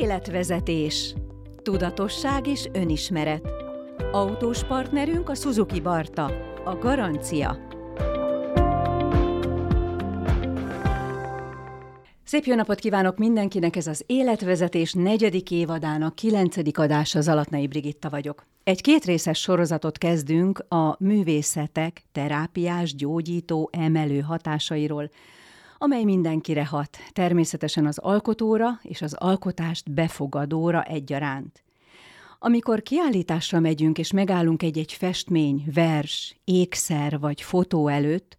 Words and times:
Életvezetés. 0.00 1.14
Tudatosság 1.62 2.46
és 2.46 2.68
önismeret. 2.72 3.48
Autós 4.12 4.64
partnerünk 4.64 5.28
a 5.28 5.34
Suzuki 5.34 5.80
Barta, 5.80 6.24
a 6.64 6.76
Garancia. 6.76 7.58
Szép 12.24 12.44
jó 12.44 12.54
napot 12.54 12.78
kívánok 12.78 13.18
mindenkinek, 13.18 13.76
ez 13.76 13.86
az 13.86 14.04
Életvezetés 14.06 14.92
negyedik 14.92 15.50
évadának 15.50 16.14
kilencedik 16.14 16.78
adása, 16.78 17.18
az 17.18 17.28
Alatnai 17.28 17.66
Brigitta 17.66 18.10
vagyok. 18.10 18.46
Egy 18.64 18.80
kétrészes 18.80 19.40
sorozatot 19.40 19.98
kezdünk 19.98 20.64
a 20.68 20.96
művészetek 20.98 22.02
terápiás, 22.12 22.94
gyógyító, 22.94 23.70
emelő 23.72 24.20
hatásairól, 24.20 25.10
amely 25.82 26.04
mindenkire 26.04 26.66
hat, 26.66 26.96
természetesen 27.12 27.86
az 27.86 27.98
alkotóra 27.98 28.78
és 28.82 29.02
az 29.02 29.14
alkotást 29.14 29.92
befogadóra 29.92 30.82
egyaránt. 30.82 31.62
Amikor 32.38 32.82
kiállításra 32.82 33.60
megyünk 33.60 33.98
és 33.98 34.12
megállunk 34.12 34.62
egy-egy 34.62 34.92
festmény, 34.92 35.64
vers, 35.74 36.36
ékszer 36.44 37.18
vagy 37.18 37.42
fotó 37.42 37.88
előtt, 37.88 38.38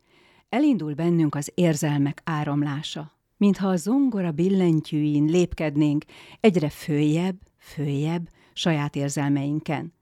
elindul 0.49 0.93
bennünk 0.93 1.35
az 1.35 1.51
érzelmek 1.55 2.21
áramlása, 2.23 3.11
mintha 3.37 3.67
a 3.67 3.75
zongora 3.75 4.31
billentyűin 4.31 5.25
lépkednénk 5.25 6.03
egyre 6.39 6.69
följebb, 6.69 7.37
följebb 7.57 8.29
saját 8.53 8.95
érzelmeinken. 8.95 9.93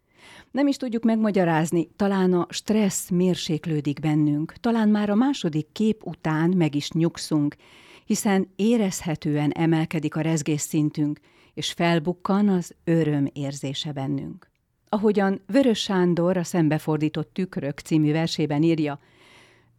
Nem 0.52 0.68
is 0.68 0.76
tudjuk 0.78 1.04
megmagyarázni, 1.04 1.90
talán 1.96 2.34
a 2.34 2.48
stressz 2.50 3.10
mérséklődik 3.10 4.00
bennünk, 4.00 4.54
talán 4.54 4.90
már 4.90 5.10
a 5.10 5.16
második 5.16 5.68
kép 5.72 6.06
után 6.06 6.50
meg 6.50 6.76
is 6.76 6.92
nyugszunk, 6.92 7.56
hiszen 8.06 8.48
érezhetően 8.56 9.52
emelkedik 9.52 10.16
a 10.16 10.22
rezgés 10.22 10.62
szintünk, 10.62 11.20
és 11.54 11.72
felbukkan 11.72 12.48
az 12.48 12.76
öröm 12.84 13.28
érzése 13.34 13.92
bennünk. 13.92 14.50
Ahogyan 14.90 15.42
Vörös 15.48 15.80
Sándor 15.80 16.38
a 16.38 16.44
Szembefordított 16.44 17.34
Tükrök 17.34 17.80
című 17.80 18.12
versében 18.12 18.64
írja, 18.64 19.00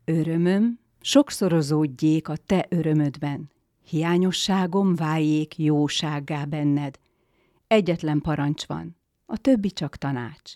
örömöm 0.04 0.78
sokszorozódjék 1.00 2.28
a 2.28 2.36
te 2.46 2.66
örömödben, 2.68 3.50
hiányosságom 3.88 4.94
váljék 4.94 5.58
jósággá 5.58 6.44
benned. 6.44 6.98
Egyetlen 7.66 8.20
parancs 8.20 8.66
van, 8.66 8.99
a 9.30 9.36
többi 9.36 9.70
csak 9.70 9.96
tanács. 9.96 10.54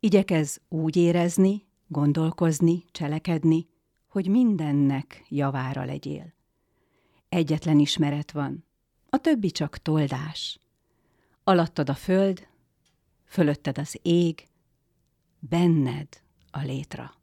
Igyekez 0.00 0.60
úgy 0.68 0.96
érezni, 0.96 1.66
gondolkozni, 1.86 2.84
cselekedni, 2.90 3.68
hogy 4.08 4.28
mindennek 4.28 5.24
javára 5.28 5.84
legyél. 5.84 6.32
Egyetlen 7.28 7.78
ismeret 7.78 8.30
van, 8.30 8.64
a 9.08 9.16
többi 9.16 9.50
csak 9.50 9.78
toldás. 9.78 10.58
Alattad 11.44 11.88
a 11.88 11.94
föld, 11.94 12.46
fölötted 13.24 13.78
az 13.78 13.98
ég, 14.02 14.48
benned 15.38 16.08
a 16.50 16.60
létra. 16.60 17.14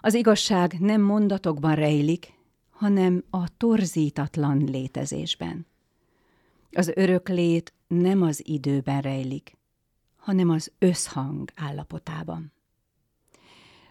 Az 0.00 0.14
igazság 0.14 0.80
nem 0.80 1.00
mondatokban 1.00 1.74
rejlik, 1.74 2.32
hanem 2.70 3.24
a 3.30 3.56
torzítatlan 3.56 4.64
létezésben. 4.64 5.66
Az 6.72 6.92
örök 6.94 7.28
lét 7.28 7.72
nem 7.86 8.22
az 8.22 8.46
időben 8.46 9.00
rejlik, 9.00 9.55
hanem 10.26 10.50
az 10.50 10.72
összhang 10.78 11.50
állapotában. 11.54 12.52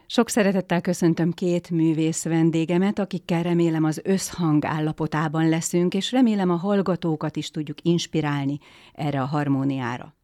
Sok 0.07 0.29
szeretettel 0.29 0.81
köszöntöm 0.81 1.31
két 1.31 1.69
művész 1.69 2.23
vendégemet, 2.23 2.99
akikkel 2.99 3.43
remélem 3.43 3.83
az 3.83 4.01
összhang 4.03 4.65
állapotában 4.65 5.49
leszünk, 5.49 5.93
és 5.93 6.11
remélem 6.11 6.49
a 6.49 6.55
hallgatókat 6.55 7.35
is 7.35 7.51
tudjuk 7.51 7.81
inspirálni 7.81 8.59
erre 8.93 9.21
a 9.21 9.25
harmóniára. 9.25 10.15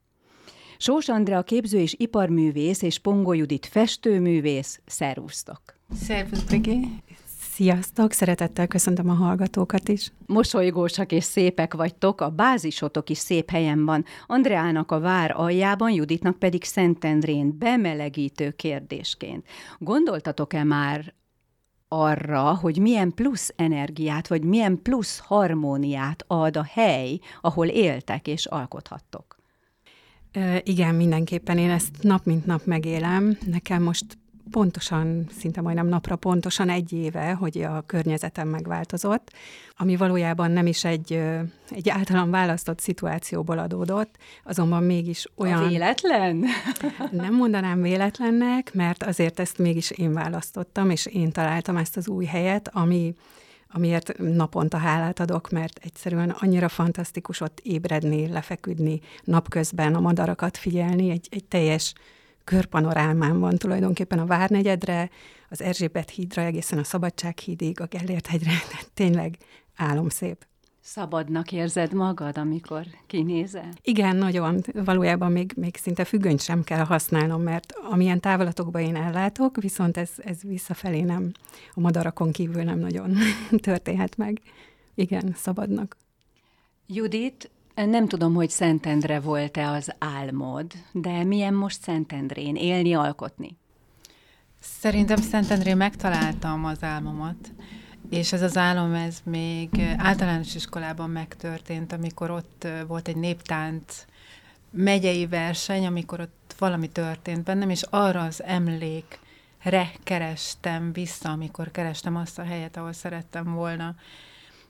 Sós 0.78 1.10
Andrea 1.10 1.44
képző 1.44 1.80
és 1.80 1.96
iparművész 1.98 2.82
és 2.82 3.00
Pongó 3.00 3.34
Judit 3.34 3.66
festőművész, 3.66 4.82
szervusztok! 4.86 5.62
Szervusz, 5.94 6.44
Brigi! 6.44 6.80
Sziasztok! 7.62 8.12
Szeretettel 8.12 8.68
köszöntöm 8.68 9.10
a 9.10 9.14
hallgatókat 9.14 9.90
is. 9.90 10.12
Mosolygósak 10.26 11.12
és 11.12 11.24
szépek 11.24 11.74
vagytok, 11.74 12.22
a 12.22 12.30
bázisotok 12.30 13.10
is 13.10 13.18
szép 13.18 13.50
helyen 13.50 13.86
van. 13.86 14.06
Andreának 14.28 14.92
a 14.92 15.00
vár 15.00 15.34
aljában, 15.36 15.92
Juditnak 15.92 16.40
pedig 16.40 16.64
Szentendrén 16.64 17.58
bemelegítő 17.58 18.52
kérdésként. 18.52 19.48
Gondoltatok-e 19.78 20.64
már 20.64 21.14
arra, 21.88 22.56
hogy 22.56 22.78
milyen 22.78 23.14
plusz 23.14 23.54
energiát, 23.56 24.28
vagy 24.28 24.44
milyen 24.44 24.82
plusz 24.82 25.20
harmóniát 25.20 26.24
ad 26.28 26.58
a 26.58 26.64
hely, 26.64 27.20
ahol 27.42 27.68
éltek 27.68 28.28
és 28.28 28.46
alkothattok? 28.46 29.40
igen, 30.64 30.96
mindenképpen 30.96 31.58
én 31.58 31.70
ezt 31.70 31.98
nap 32.02 32.26
mint 32.26 32.46
nap 32.46 32.66
megélem. 32.66 33.38
Nekem 33.46 33.84
most 33.84 34.18
pontosan, 34.52 35.26
szinte 35.38 35.62
majdnem 35.62 35.88
napra 35.88 36.16
pontosan 36.16 36.70
egy 36.70 36.94
éve, 36.94 37.32
hogy 37.32 37.62
a 37.62 37.84
környezetem 37.86 38.48
megváltozott, 38.48 39.32
ami 39.78 39.96
valójában 39.96 40.52
nem 40.52 40.68
is 40.68 40.84
egy, 40.84 41.22
egy 41.70 41.90
általam 41.90 42.32
választott 42.32 42.80
szituációból 42.80 43.58
adódott, 43.58 44.16
azonban 44.44 44.84
mégis 44.84 45.26
olyan... 45.36 45.64
A 45.64 45.68
véletlen? 45.68 46.46
Nem 47.12 47.36
mondanám 47.36 47.82
véletlennek, 47.82 48.74
mert 48.74 49.04
azért 49.04 49.40
ezt 49.40 49.58
mégis 49.58 49.92
én 49.92 50.14
választottam, 50.14 50.90
és 50.90 51.06
én 51.06 51.32
találtam 51.32 51.78
ezt 51.78 51.98
az 51.98 52.08
új 52.08 52.26
helyet, 52.26 52.70
ami 52.74 53.16
amiért 53.74 54.18
naponta 54.18 54.78
hálát 54.78 55.20
adok, 55.20 55.50
mert 55.50 55.80
egyszerűen 55.84 56.30
annyira 56.30 56.70
fantasztikus 56.70 57.42
ott 57.42 57.60
ébredni, 57.64 58.28
lefeküdni, 58.28 59.00
napközben 59.24 59.96
a 59.96 60.00
madarakat 60.00 60.58
figyelni, 60.58 61.10
egy, 61.10 61.28
egy 61.32 61.44
teljes 61.44 61.94
körpanorámán 62.44 63.40
van 63.40 63.58
tulajdonképpen 63.58 64.20
a 64.20 64.26
Várnegyedre, 64.26 65.10
az 65.50 65.62
Erzsébet 65.62 66.10
hídra, 66.10 66.42
egészen 66.42 66.80
a 66.80 66.84
Szabadsághídig, 66.84 67.82
a 67.82 67.86
Gellért 67.86 68.28
hegyre, 68.28 68.54
tényleg 68.94 69.38
álomszép. 69.76 70.46
Szabadnak 70.84 71.52
érzed 71.52 71.94
magad, 71.94 72.38
amikor 72.38 72.86
kinézel? 73.08 73.70
Igen, 73.82 74.16
nagyon. 74.16 74.62
Valójában 74.74 75.32
még, 75.32 75.54
még 75.56 75.76
szinte 75.76 76.06
függönyt 76.06 76.42
sem 76.42 76.64
kell 76.64 76.86
használnom, 76.86 77.42
mert 77.42 77.74
amilyen 77.90 78.20
távolatokba 78.20 78.80
én 78.80 78.96
ellátok, 78.96 79.58
viszont 79.62 79.98
ez, 79.98 80.10
ez 80.18 80.42
visszafelé 80.42 81.02
nem, 81.02 81.32
a 81.74 81.80
madarakon 81.80 82.32
kívül 82.32 82.64
nem 82.64 82.80
nagyon 82.80 83.18
történhet 83.68 84.18
meg. 84.18 84.42
Igen, 84.96 85.34
szabadnak. 85.36 85.98
Judit, 86.88 87.52
nem 87.76 88.08
tudom, 88.08 88.34
hogy 88.34 88.50
Szentendre 88.50 89.20
volt-e 89.20 89.70
az 89.70 89.96
álmod, 90.00 90.72
de 90.92 91.24
milyen 91.24 91.54
most 91.54 91.82
Szentendrén 91.82 92.56
élni, 92.56 92.94
alkotni? 92.94 93.58
Szerintem 94.60 95.18
Szentendrén 95.18 95.78
megtaláltam 95.78 96.66
az 96.66 96.84
álmomat, 96.84 97.52
és 98.10 98.34
ez 98.34 98.42
az 98.42 98.58
álom, 98.58 98.94
ez 98.94 99.22
még 99.24 99.70
általános 99.98 100.56
iskolában 100.56 101.10
megtörtént, 101.10 101.92
amikor 101.92 102.32
ott 102.32 102.68
volt 102.88 103.08
egy 103.08 103.16
néptánc 103.16 104.06
megyei 104.72 105.28
verseny, 105.28 105.86
amikor 105.86 106.20
ott 106.20 106.56
valami 106.58 106.90
történt 106.90 107.44
bennem, 107.44 107.70
és 107.70 107.82
arra 107.90 108.22
az 108.22 108.44
emlékre 108.44 109.92
kerestem 110.04 110.94
vissza, 110.94 111.30
amikor 111.30 111.72
kerestem 111.72 112.16
azt 112.16 112.40
a 112.40 112.44
helyet, 112.44 112.78
ahol 112.78 112.94
szerettem 112.94 113.54
volna 113.54 113.96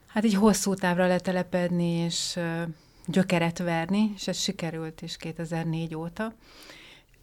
hát 0.07 0.23
egy 0.23 0.33
hosszú 0.33 0.73
távra 0.73 1.07
letelepedni, 1.07 1.89
és 1.89 2.39
gyökeret 3.05 3.57
verni, 3.57 4.11
és 4.15 4.27
ez 4.27 4.37
sikerült 4.37 5.01
is 5.01 5.17
2004 5.17 5.95
óta. 5.95 6.33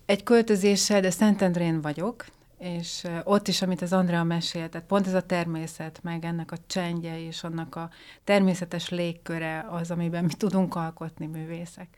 Egy 0.07 0.23
költözéssel, 0.23 1.01
de 1.01 1.11
Szentendrén 1.11 1.81
vagyok, 1.81 2.27
és 2.59 3.07
ott 3.25 3.49
is, 3.49 3.63
amit 3.63 3.83
az 3.83 3.93
Andrea 3.93 4.25
mesélt, 4.25 4.71
tehát 4.71 4.87
pont 4.87 5.07
ez 5.07 5.15
a 5.15 5.23
természet, 5.23 6.01
meg 6.03 6.25
ennek 6.25 6.53
a 6.53 6.57
csendje 6.67 7.27
és 7.27 7.45
annak 7.45 7.75
a 7.75 7.91
természetes 8.25 8.89
légköre 8.89 9.67
az, 9.71 9.91
amiben 9.91 10.25
mi 10.25 10.35
tudunk 10.35 10.75
alkotni 10.75 11.27
művészek. 11.27 11.89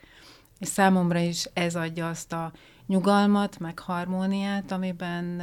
És 0.59 0.67
számomra 0.67 1.19
is 1.19 1.49
ez 1.53 1.75
adja 1.75 2.09
azt 2.09 2.33
a 2.33 2.51
nyugalmat, 2.87 3.59
meg 3.59 3.79
harmóniát, 3.79 4.71
amiben 4.71 5.41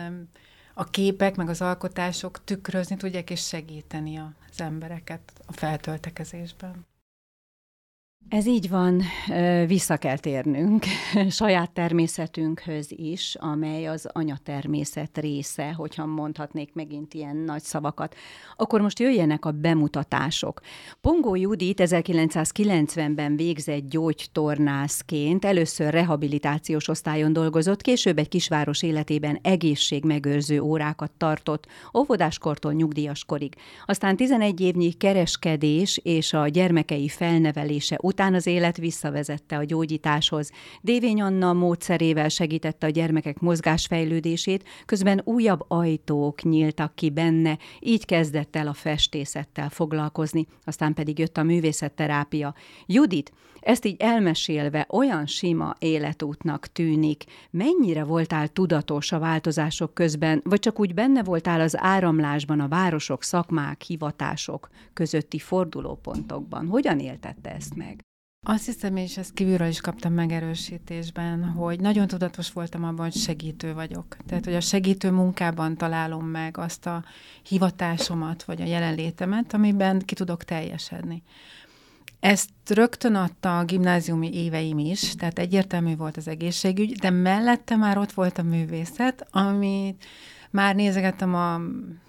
a 0.75 0.84
képek, 0.84 1.37
meg 1.37 1.49
az 1.49 1.62
alkotások 1.62 2.44
tükrözni 2.44 2.96
tudják, 2.96 3.31
és 3.31 3.46
segíteni 3.46 4.19
az 4.19 4.61
embereket 4.61 5.32
a 5.46 5.52
feltöltekezésben. 5.52 6.88
Ez 8.29 8.47
így 8.47 8.69
van, 8.69 9.03
vissza 9.67 9.97
kell 9.97 10.19
térnünk 10.19 10.85
saját 11.29 11.71
természetünkhöz 11.71 12.87
is, 12.91 13.37
amely 13.41 13.87
az 13.87 14.09
anyatermészet 14.13 15.19
része, 15.19 15.73
hogyha 15.73 16.07
mondhatnék 16.07 16.75
megint 16.75 17.15
ilyen 17.15 17.37
nagy 17.37 17.63
szavakat. 17.63 18.15
Akkor 18.57 18.81
most 18.81 18.99
jöjjenek 18.99 19.45
a 19.45 19.51
bemutatások. 19.51 20.61
Pongó 21.01 21.35
Judit 21.35 21.81
1990-ben 21.85 23.37
végzett 23.37 23.89
gyógytornászként, 23.89 25.45
először 25.45 25.93
rehabilitációs 25.93 26.89
osztályon 26.89 27.33
dolgozott, 27.33 27.81
később 27.81 28.19
egy 28.19 28.29
kisváros 28.29 28.83
életében 28.83 29.39
egészségmegőrző 29.43 30.61
órákat 30.61 31.11
tartott, 31.17 31.67
óvodáskortól 31.95 32.73
nyugdíjas 32.73 33.25
korig. 33.25 33.55
Aztán 33.87 34.17
11 34.17 34.61
évnyi 34.61 34.93
kereskedés 34.93 36.01
és 36.03 36.33
a 36.33 36.49
gyermekei 36.49 37.09
felnevelése 37.09 37.99
után 38.03 38.17
után 38.19 38.35
az 38.35 38.47
élet 38.47 38.76
visszavezette 38.76 39.56
a 39.56 39.65
gyógyításhoz. 39.65 40.50
Dévény 40.81 41.23
Anna 41.23 41.53
módszerével 41.53 42.29
segítette 42.29 42.87
a 42.87 42.91
gyermekek 42.91 43.41
mozgásfejlődését, 43.41 44.69
közben 44.87 45.20
újabb 45.25 45.65
ajtók 45.69 46.43
nyíltak 46.43 46.94
ki 46.94 47.11
benne, 47.11 47.59
így 47.81 48.05
kezdett 48.05 48.56
el 48.56 48.67
a 48.69 48.73
festészettel 48.73 49.69
foglalkozni, 49.69 50.47
aztán 50.65 50.94
pedig 50.94 51.19
jött 51.19 51.37
a 51.37 51.43
művészetterápia. 51.43 52.55
Judit, 52.87 53.32
ezt 53.61 53.85
így 53.85 54.00
elmesélve 54.00 54.87
olyan 54.91 55.26
sima 55.26 55.75
életútnak 55.79 56.67
tűnik. 56.67 57.25
Mennyire 57.50 58.05
voltál 58.05 58.49
tudatos 58.49 59.12
a 59.12 59.19
változások 59.19 59.94
közben, 59.94 60.41
vagy 60.44 60.61
csak 60.61 60.81
úgy 60.81 60.94
benne 60.94 61.23
voltál 61.23 61.61
az 61.61 61.76
áramlásban 61.76 62.61
a 62.61 62.69
városok, 62.69 63.23
szakmák, 63.23 63.82
hivatások 63.82 64.69
közötti 64.93 65.38
fordulópontokban? 65.38 66.67
Hogyan 66.67 66.99
éltette 66.99 67.55
ezt 67.55 67.75
meg? 67.75 68.07
Azt 68.43 68.64
hiszem, 68.64 68.96
és 68.96 69.17
ezt 69.17 69.35
kívülről 69.35 69.69
is 69.69 69.81
kaptam 69.81 70.12
megerősítésben, 70.12 71.44
hogy 71.44 71.81
nagyon 71.81 72.06
tudatos 72.06 72.52
voltam 72.52 72.85
abban, 72.85 73.05
hogy 73.05 73.14
segítő 73.14 73.75
vagyok. 73.75 74.17
Tehát, 74.26 74.44
hogy 74.44 74.55
a 74.55 74.61
segítő 74.61 75.11
munkában 75.11 75.76
találom 75.76 76.26
meg 76.26 76.58
azt 76.58 76.87
a 76.87 77.05
hivatásomat, 77.43 78.44
vagy 78.44 78.61
a 78.61 78.64
jelenlétemet, 78.64 79.55
amiben 79.55 79.99
ki 79.99 80.14
tudok 80.14 80.44
teljesedni. 80.44 81.23
Ezt 82.20 82.50
rögtön 82.69 83.14
adta 83.14 83.58
a 83.58 83.64
gimnáziumi 83.64 84.35
éveim 84.35 84.79
is, 84.79 85.14
tehát 85.14 85.38
egyértelmű 85.38 85.96
volt 85.96 86.17
az 86.17 86.29
egészségügy, 86.29 86.93
de 86.93 87.11
mellette 87.11 87.76
már 87.76 87.99
ott 87.99 88.12
volt 88.12 88.38
a 88.38 88.43
művészet, 88.43 89.26
ami 89.31 89.96
már 90.50 90.75
nézegettem 90.75 91.34
a 91.34 91.61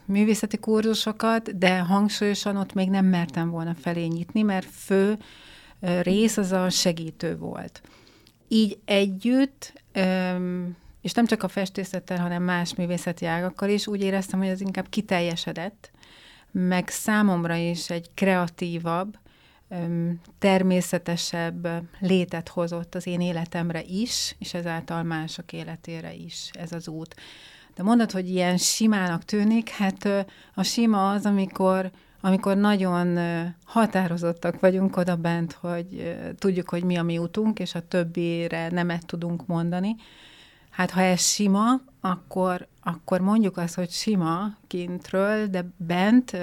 művészeti 0.05 0.57
kurzusokat, 0.57 1.57
de 1.57 1.79
hangsúlyosan 1.79 2.57
ott 2.57 2.73
még 2.73 2.89
nem 2.89 3.05
mertem 3.05 3.49
volna 3.49 3.73
felé 3.73 4.05
nyitni, 4.05 4.41
mert 4.41 4.67
fő 4.71 5.17
rész 6.01 6.37
az 6.37 6.51
a 6.51 6.69
segítő 6.69 7.37
volt. 7.37 7.81
Így 8.47 8.79
együtt, 8.85 9.73
és 11.01 11.11
nem 11.11 11.25
csak 11.25 11.43
a 11.43 11.47
festészettel, 11.47 12.19
hanem 12.19 12.43
más 12.43 12.75
művészeti 12.75 13.25
ágakkal 13.25 13.69
is, 13.69 13.87
úgy 13.87 14.01
éreztem, 14.01 14.39
hogy 14.39 14.47
ez 14.47 14.61
inkább 14.61 14.89
kiteljesedett, 14.89 15.91
meg 16.51 16.89
számomra 16.89 17.55
is 17.55 17.89
egy 17.89 18.09
kreatívabb, 18.13 19.17
természetesebb 20.39 21.67
létet 21.99 22.49
hozott 22.49 22.95
az 22.95 23.07
én 23.07 23.21
életemre 23.21 23.81
is, 23.81 24.35
és 24.39 24.53
ezáltal 24.53 25.03
mások 25.03 25.53
életére 25.53 26.13
is 26.13 26.49
ez 26.53 26.71
az 26.71 26.87
út. 26.87 27.15
De 27.75 27.83
mondod, 27.83 28.11
hogy 28.11 28.29
ilyen 28.29 28.57
simának 28.57 29.23
tűnik, 29.23 29.69
hát 29.69 30.05
a 30.53 30.63
sima 30.63 31.11
az, 31.11 31.25
amikor, 31.25 31.91
amikor 32.21 32.57
nagyon 32.57 33.18
határozottak 33.66 34.60
vagyunk 34.60 34.98
oda 34.98 35.16
bent, 35.16 35.54
hogy 35.54 36.18
tudjuk, 36.38 36.69
hogy 36.69 36.83
mi 36.83 36.95
a 36.95 37.04
mi 37.04 37.18
utunk, 37.18 37.60
és 37.60 37.75
a 37.75 37.88
többire 37.88 38.69
nemet 38.69 39.06
tudunk 39.06 39.45
mondani. 39.45 39.95
Hát 40.69 40.92
ha 40.92 41.01
ez 41.01 41.21
sima, 41.21 41.81
akkor, 42.01 42.68
akkor 42.83 43.21
mondjuk 43.21 43.57
azt, 43.57 43.75
hogy 43.75 43.89
sima 43.89 44.57
kintről, 44.68 45.48
de 45.48 45.66
bent 45.77 46.38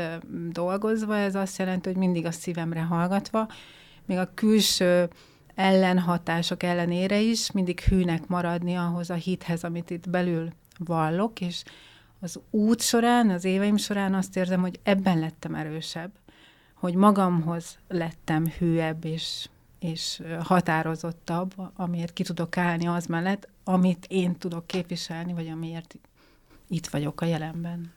dolgozva, 0.52 1.16
ez 1.16 1.34
azt 1.34 1.58
jelenti, 1.58 1.88
hogy 1.88 1.98
mindig 1.98 2.26
a 2.26 2.30
szívemre 2.30 2.80
hallgatva, 2.80 3.48
még 4.04 4.18
a 4.18 4.30
külső 4.34 5.08
ellenhatások 5.54 6.62
ellenére 6.62 7.20
is 7.20 7.50
mindig 7.50 7.80
hűnek 7.80 8.26
maradni 8.26 8.74
ahhoz 8.74 9.10
a 9.10 9.14
hithez, 9.14 9.64
amit 9.64 9.90
itt 9.90 10.10
belül 10.10 10.48
vallok, 10.78 11.40
és 11.40 11.62
az 12.26 12.40
út 12.50 12.80
során, 12.80 13.30
az 13.30 13.44
éveim 13.44 13.76
során 13.76 14.14
azt 14.14 14.36
érzem, 14.36 14.60
hogy 14.60 14.80
ebben 14.82 15.18
lettem 15.18 15.54
erősebb, 15.54 16.10
hogy 16.74 16.94
magamhoz 16.94 17.78
lettem 17.88 18.46
hűebb, 18.58 19.04
és 19.04 19.48
és 19.78 20.22
határozottabb, 20.42 21.54
amiért 21.76 22.12
ki 22.12 22.22
tudok 22.22 22.56
állni 22.56 22.86
az 22.86 23.06
mellett, 23.06 23.48
amit 23.64 24.06
én 24.08 24.36
tudok 24.36 24.66
képviselni, 24.66 25.32
vagy 25.32 25.48
amiért 25.48 25.96
itt 26.68 26.86
vagyok 26.86 27.20
a 27.20 27.24
jelenben. 27.24 27.92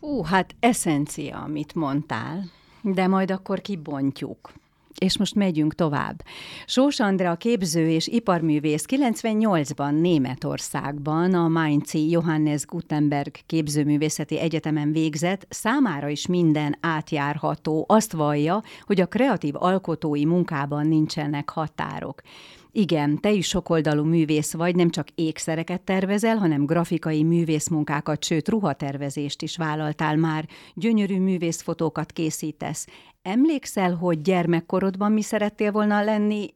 Hú, 0.00 0.22
hát 0.22 0.54
eszencia, 0.60 1.38
amit 1.38 1.74
mondtál, 1.74 2.44
de 2.82 3.06
majd 3.06 3.30
akkor 3.30 3.60
kibontjuk. 3.60 4.52
És 5.00 5.18
most 5.18 5.34
megyünk 5.34 5.74
tovább. 5.74 6.22
Sós 6.66 7.00
Andrea 7.00 7.34
képző 7.34 7.88
és 7.88 8.06
iparművész 8.06 8.84
98-ban 8.88 10.00
Németországban 10.00 11.34
a 11.34 11.48
Mainzi 11.48 12.10
Johannes 12.10 12.66
Gutenberg 12.66 13.34
képzőművészeti 13.46 14.38
egyetemen 14.38 14.92
végzett, 14.92 15.46
számára 15.48 16.08
is 16.08 16.26
minden 16.26 16.76
átjárható. 16.80 17.84
Azt 17.88 18.12
vallja, 18.12 18.62
hogy 18.82 19.00
a 19.00 19.06
kreatív 19.06 19.54
alkotói 19.56 20.24
munkában 20.24 20.86
nincsenek 20.86 21.50
határok. 21.50 22.22
Igen, 22.72 23.20
te 23.20 23.30
is 23.30 23.46
sokoldalú 23.46 24.04
művész 24.04 24.52
vagy, 24.52 24.76
nem 24.76 24.90
csak 24.90 25.08
ékszereket 25.14 25.80
tervezel, 25.80 26.36
hanem 26.36 26.66
grafikai 26.66 27.22
művészmunkákat, 27.22 28.24
sőt 28.24 28.48
ruhatervezést 28.48 29.42
is 29.42 29.56
vállaltál 29.56 30.16
már, 30.16 30.48
gyönyörű 30.74 31.20
művészfotókat 31.20 32.12
készítesz. 32.12 32.86
Emlékszel, 33.22 33.94
hogy 33.94 34.22
gyermekkorodban 34.22 35.12
mi 35.12 35.22
szerettél 35.22 35.72
volna 35.72 36.02
lenni 36.04 36.54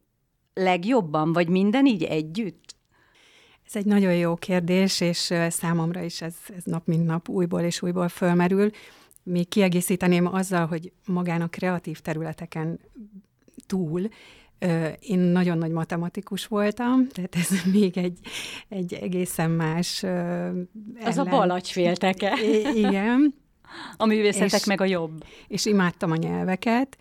legjobban, 0.54 1.32
vagy 1.32 1.48
minden 1.48 1.86
így 1.86 2.02
együtt? 2.02 2.76
Ez 3.66 3.76
egy 3.76 3.86
nagyon 3.86 4.14
jó 4.14 4.34
kérdés, 4.34 5.00
és 5.00 5.32
számomra 5.48 6.02
is 6.02 6.22
ez, 6.22 6.34
ez 6.56 6.64
nap 6.64 6.86
mint 6.86 7.06
nap 7.06 7.28
újból 7.28 7.60
és 7.60 7.82
újból 7.82 8.08
fölmerül. 8.08 8.70
Még 9.22 9.48
kiegészíteném 9.48 10.34
azzal, 10.34 10.66
hogy 10.66 10.92
magán 11.06 11.40
a 11.40 11.48
kreatív 11.48 12.00
területeken 12.00 12.80
túl 13.66 14.08
én 15.00 15.18
nagyon 15.18 15.58
nagy 15.58 15.70
matematikus 15.70 16.46
voltam, 16.46 17.08
tehát 17.08 17.36
ez 17.36 17.48
még 17.78 17.98
egy, 17.98 18.18
egy 18.68 18.94
egészen 18.94 19.50
más 19.50 20.02
ellen. 20.02 20.68
Az 21.04 21.18
a 21.18 21.24
balacsfélteke. 21.24 22.36
igen. 22.74 23.34
A 23.96 24.06
művészetek 24.06 24.60
és, 24.60 24.64
meg 24.64 24.80
a 24.80 24.84
jobb. 24.84 25.24
És 25.48 25.66
imádtam 25.66 26.10
a 26.10 26.16
nyelveket, 26.16 26.96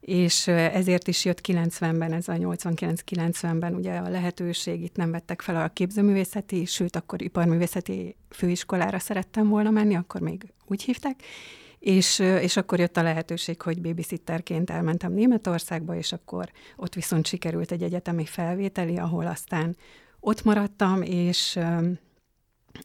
és 0.00 0.46
ezért 0.46 1.08
is 1.08 1.24
jött 1.24 1.40
90-ben, 1.48 2.12
ez 2.12 2.28
a 2.28 2.32
89-90-ben 2.32 3.74
ugye 3.74 3.96
a 3.96 4.08
lehetőség, 4.08 4.82
itt 4.82 4.96
nem 4.96 5.10
vettek 5.10 5.40
fel 5.40 5.56
a 5.56 5.68
képzőművészeti, 5.68 6.64
sőt, 6.64 6.96
akkor 6.96 7.22
iparművészeti 7.22 8.16
főiskolára 8.30 8.98
szerettem 8.98 9.48
volna 9.48 9.70
menni, 9.70 9.94
akkor 9.94 10.20
még 10.20 10.52
úgy 10.66 10.82
hívták, 10.82 11.22
és, 11.78 12.18
és 12.18 12.56
akkor 12.56 12.78
jött 12.78 12.96
a 12.96 13.02
lehetőség, 13.02 13.62
hogy 13.62 13.80
babysitterként 13.80 14.70
elmentem 14.70 15.12
Németországba, 15.12 15.94
és 15.94 16.12
akkor 16.12 16.50
ott 16.76 16.94
viszont 16.94 17.26
sikerült 17.26 17.70
egy 17.70 17.82
egyetemi 17.82 18.24
felvételi, 18.24 18.96
ahol 18.96 19.26
aztán 19.26 19.76
ott 20.20 20.44
maradtam, 20.44 21.02
és 21.02 21.58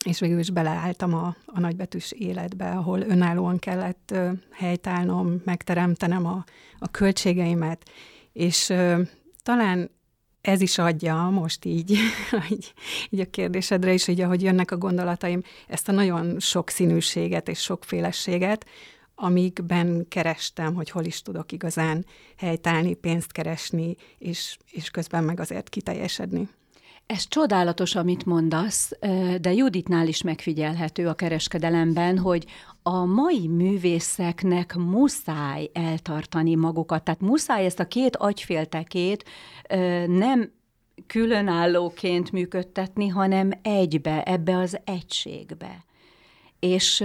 és 0.05 0.19
végül 0.19 0.39
is 0.39 0.49
beleálltam 0.49 1.13
a, 1.13 1.35
a 1.45 1.59
nagybetűs 1.59 2.11
életbe, 2.11 2.69
ahol 2.69 2.99
önállóan 2.99 3.59
kellett 3.59 4.13
helytállnom, 4.51 5.41
megteremtenem 5.45 6.25
a, 6.25 6.43
a 6.79 6.87
költségeimet, 6.91 7.89
és 8.31 8.73
talán 9.43 9.89
ez 10.43 10.61
is 10.61 10.77
adja 10.77 11.29
most 11.29 11.65
így, 11.65 11.97
így, 12.51 12.73
így 13.09 13.19
a 13.19 13.29
kérdésedre 13.29 13.93
is, 13.93 14.07
így 14.07 14.21
ahogy 14.21 14.41
jönnek 14.41 14.71
a 14.71 14.77
gondolataim, 14.77 15.41
ezt 15.67 15.89
a 15.89 15.91
nagyon 15.91 16.39
sok 16.39 16.69
színűséget 16.69 17.47
és 17.47 17.59
sokféleséget, 17.59 18.65
amikben 19.15 20.05
kerestem, 20.07 20.73
hogy 20.73 20.89
hol 20.89 21.03
is 21.03 21.21
tudok 21.21 21.51
igazán 21.51 22.05
helytállni, 22.37 22.93
pénzt 22.93 23.31
keresni, 23.31 23.95
és, 24.17 24.57
és 24.71 24.89
közben 24.89 25.23
meg 25.23 25.39
azért 25.39 25.69
kiteljesedni. 25.69 26.49
Ez 27.05 27.27
csodálatos, 27.27 27.95
amit 27.95 28.25
mondasz, 28.25 28.91
de 29.41 29.53
Juditnál 29.53 30.07
is 30.07 30.21
megfigyelhető 30.21 31.07
a 31.07 31.13
kereskedelemben, 31.13 32.17
hogy 32.17 32.45
a 32.83 33.05
mai 33.05 33.47
művészeknek 33.47 34.75
muszáj 34.75 35.69
eltartani 35.73 36.55
magukat, 36.55 37.03
tehát 37.03 37.21
muszáj 37.21 37.65
ezt 37.65 37.79
a 37.79 37.87
két 37.87 38.15
agyféltekét 38.15 39.23
nem 40.07 40.51
különállóként 41.07 42.31
működtetni, 42.31 43.07
hanem 43.07 43.51
egybe, 43.61 44.23
ebbe 44.23 44.57
az 44.57 44.79
egységbe. 44.83 45.85
És 46.59 47.03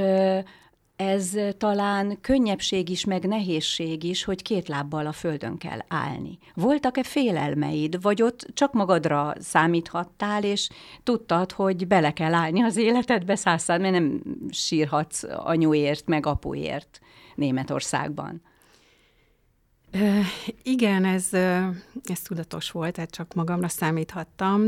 ez 0.99 1.37
talán 1.59 2.21
könnyebbség 2.21 2.88
is, 2.88 3.05
meg 3.05 3.25
nehézség 3.25 4.05
is, 4.05 4.25
hogy 4.25 4.43
két 4.43 4.69
lábbal 4.69 5.07
a 5.07 5.12
földön 5.12 5.59
kell 5.59 5.78
állni. 5.88 6.38
Voltak-e 6.55 7.02
félelmeid, 7.02 8.02
vagy 8.02 8.23
ott 8.23 8.47
csak 8.55 8.73
magadra 8.73 9.33
számíthattál, 9.38 10.45
és 10.45 10.69
tudtad, 11.02 11.52
hogy 11.52 11.87
bele 11.87 12.12
kell 12.12 12.35
állni 12.35 12.62
az 12.62 12.76
életedbe 12.76 13.37
százszál, 13.37 13.78
mert 13.78 13.93
nem 13.93 14.23
sírhatsz 14.50 15.23
anyuért, 15.28 16.07
meg 16.07 16.26
apuért 16.26 17.00
Németországban? 17.35 18.43
Uh, 19.95 20.25
igen, 20.62 21.05
ez, 21.05 21.28
ez 22.02 22.21
tudatos 22.23 22.71
volt, 22.71 22.93
tehát 22.95 23.11
csak 23.11 23.35
magamra 23.35 23.69
számíthattam. 23.69 24.62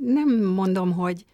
Nem 0.00 0.44
mondom, 0.44 0.92
hogy 0.92 1.24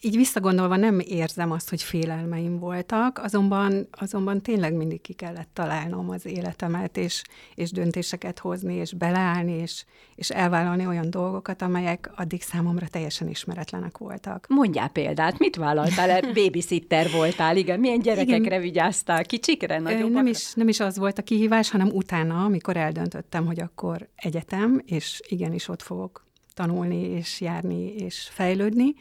így 0.00 0.16
visszagondolva 0.16 0.76
nem 0.76 1.00
érzem 1.00 1.50
azt, 1.50 1.70
hogy 1.70 1.82
félelmeim 1.82 2.58
voltak, 2.58 3.18
azonban, 3.18 3.88
azonban 3.90 4.40
tényleg 4.40 4.74
mindig 4.74 5.00
ki 5.00 5.12
kellett 5.12 5.48
találnom 5.52 6.10
az 6.10 6.26
életemet, 6.26 6.96
és, 6.96 7.22
és 7.54 7.70
döntéseket 7.70 8.38
hozni, 8.38 8.74
és 8.74 8.92
beleállni, 8.92 9.52
és, 9.52 9.84
és 10.14 10.30
elvállalni 10.30 10.86
olyan 10.86 11.10
dolgokat, 11.10 11.62
amelyek 11.62 12.10
addig 12.16 12.42
számomra 12.42 12.86
teljesen 12.88 13.28
ismeretlenek 13.28 13.98
voltak. 13.98 14.46
Mondjál 14.48 14.88
példát, 14.88 15.38
mit 15.38 15.56
vállaltál? 15.56 16.10
el? 16.10 16.20
Babysitter 16.42 17.10
voltál, 17.10 17.56
igen. 17.56 17.80
Milyen 17.80 18.00
gyerekekre 18.00 18.38
igen. 18.38 18.60
vigyáztál? 18.60 19.24
Kicsikre, 19.24 19.78
nagyobbakra? 19.78 20.14
Nem 20.14 20.26
is, 20.26 20.54
nem 20.54 20.68
is 20.68 20.80
az 20.80 20.98
volt 20.98 21.18
a 21.18 21.22
kihívás, 21.22 21.70
hanem 21.70 21.88
utána, 21.88 22.44
amikor 22.44 22.76
eldöntöttem, 22.76 23.46
hogy 23.46 23.60
akkor 23.60 24.08
egyetem, 24.16 24.82
és 24.84 25.20
igenis 25.28 25.68
ott 25.68 25.82
fogok 25.82 26.26
tanulni, 26.54 27.00
és 27.00 27.40
járni, 27.40 27.94
és 27.94 28.28
fejlődni, 28.32 28.94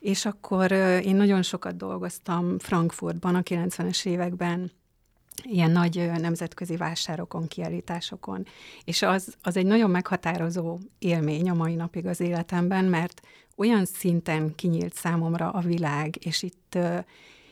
és 0.00 0.24
akkor 0.24 0.72
én 1.02 1.16
nagyon 1.16 1.42
sokat 1.42 1.76
dolgoztam 1.76 2.58
Frankfurtban 2.58 3.34
a 3.34 3.42
90-es 3.42 4.06
években, 4.06 4.72
ilyen 5.42 5.70
nagy 5.70 6.10
nemzetközi 6.20 6.76
vásárokon, 6.76 7.48
kiállításokon. 7.48 8.46
És 8.84 9.02
az, 9.02 9.34
az 9.42 9.56
egy 9.56 9.66
nagyon 9.66 9.90
meghatározó 9.90 10.78
élmény 10.98 11.50
a 11.50 11.54
mai 11.54 11.74
napig 11.74 12.06
az 12.06 12.20
életemben, 12.20 12.84
mert 12.84 13.20
olyan 13.56 13.84
szinten 13.84 14.54
kinyílt 14.54 14.94
számomra 14.94 15.50
a 15.50 15.60
világ, 15.60 16.16
és 16.24 16.42
itt, 16.42 16.78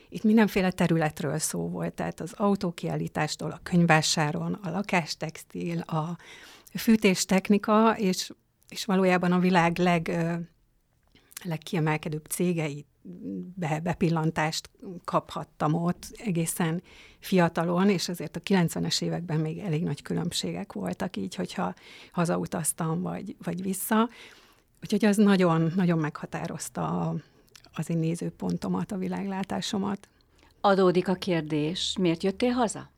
itt 0.09 0.23
mindenféle 0.23 0.71
területről 0.71 1.39
szó 1.39 1.69
volt, 1.69 1.95
tehát 1.95 2.21
az 2.21 2.33
autókiállítástól, 2.37 3.51
a 3.51 3.61
könyvvásáron, 3.63 4.53
a 4.53 4.71
lakástextil, 4.71 5.81
a 5.81 6.17
fűtéstechnika, 6.75 7.97
és, 7.97 8.33
és 8.69 8.85
valójában 8.85 9.33
a 9.33 9.39
világ 9.39 9.79
leg 9.79 10.11
legkiemelkedőbb 11.45 12.25
cégei 12.25 12.87
be, 13.55 13.81
bepillantást 13.81 14.71
kaphattam 15.05 15.75
ott 15.75 16.07
egészen 16.17 16.83
fiatalon, 17.19 17.89
és 17.89 18.09
azért 18.09 18.37
a 18.37 18.41
90-es 18.41 19.03
években 19.03 19.41
még 19.41 19.59
elég 19.59 19.83
nagy 19.83 20.03
különbségek 20.03 20.73
voltak 20.73 21.17
így, 21.17 21.35
hogyha 21.35 21.75
hazautaztam, 22.13 23.03
vagy, 23.03 23.37
vagy 23.45 23.63
vissza. 23.63 24.09
Úgyhogy 24.83 25.05
az 25.05 25.17
nagyon, 25.17 25.73
nagyon 25.77 25.99
meghatározta 25.99 27.15
az 27.73 27.91
én 27.91 27.99
nézőpontomat, 27.99 28.93
a 28.93 28.97
világlátásomat. 28.97 30.09
Adódik 30.61 31.09
a 31.09 31.15
kérdés, 31.15 31.97
miért 32.01 32.23
jöttél 32.23 32.51
haza? 32.51 32.91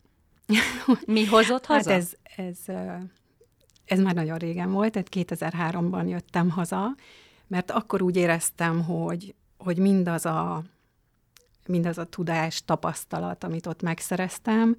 Mi 1.07 1.25
hozott 1.25 1.67
haza? 1.67 1.91
Hát 1.91 1.99
ez, 1.99 2.13
ez, 2.37 2.59
ez 3.85 4.01
már 4.01 4.15
nagyon 4.15 4.39
régen 4.39 4.73
volt, 4.73 4.93
tehát 4.93 5.09
2003-ban 5.11 6.09
jöttem 6.09 6.51
haza, 6.51 6.95
mert 7.51 7.71
akkor 7.71 8.03
úgy 8.03 8.17
éreztem, 8.17 8.85
hogy, 8.85 9.35
hogy 9.59 9.79
mindaz 9.79 10.27
a, 10.27 10.63
mindaz 11.67 11.99
a 11.99 12.05
tudás, 12.05 12.65
tapasztalat, 12.65 13.45
amit 13.45 13.67
ott 13.67 13.83
megszereztem, 13.83 14.77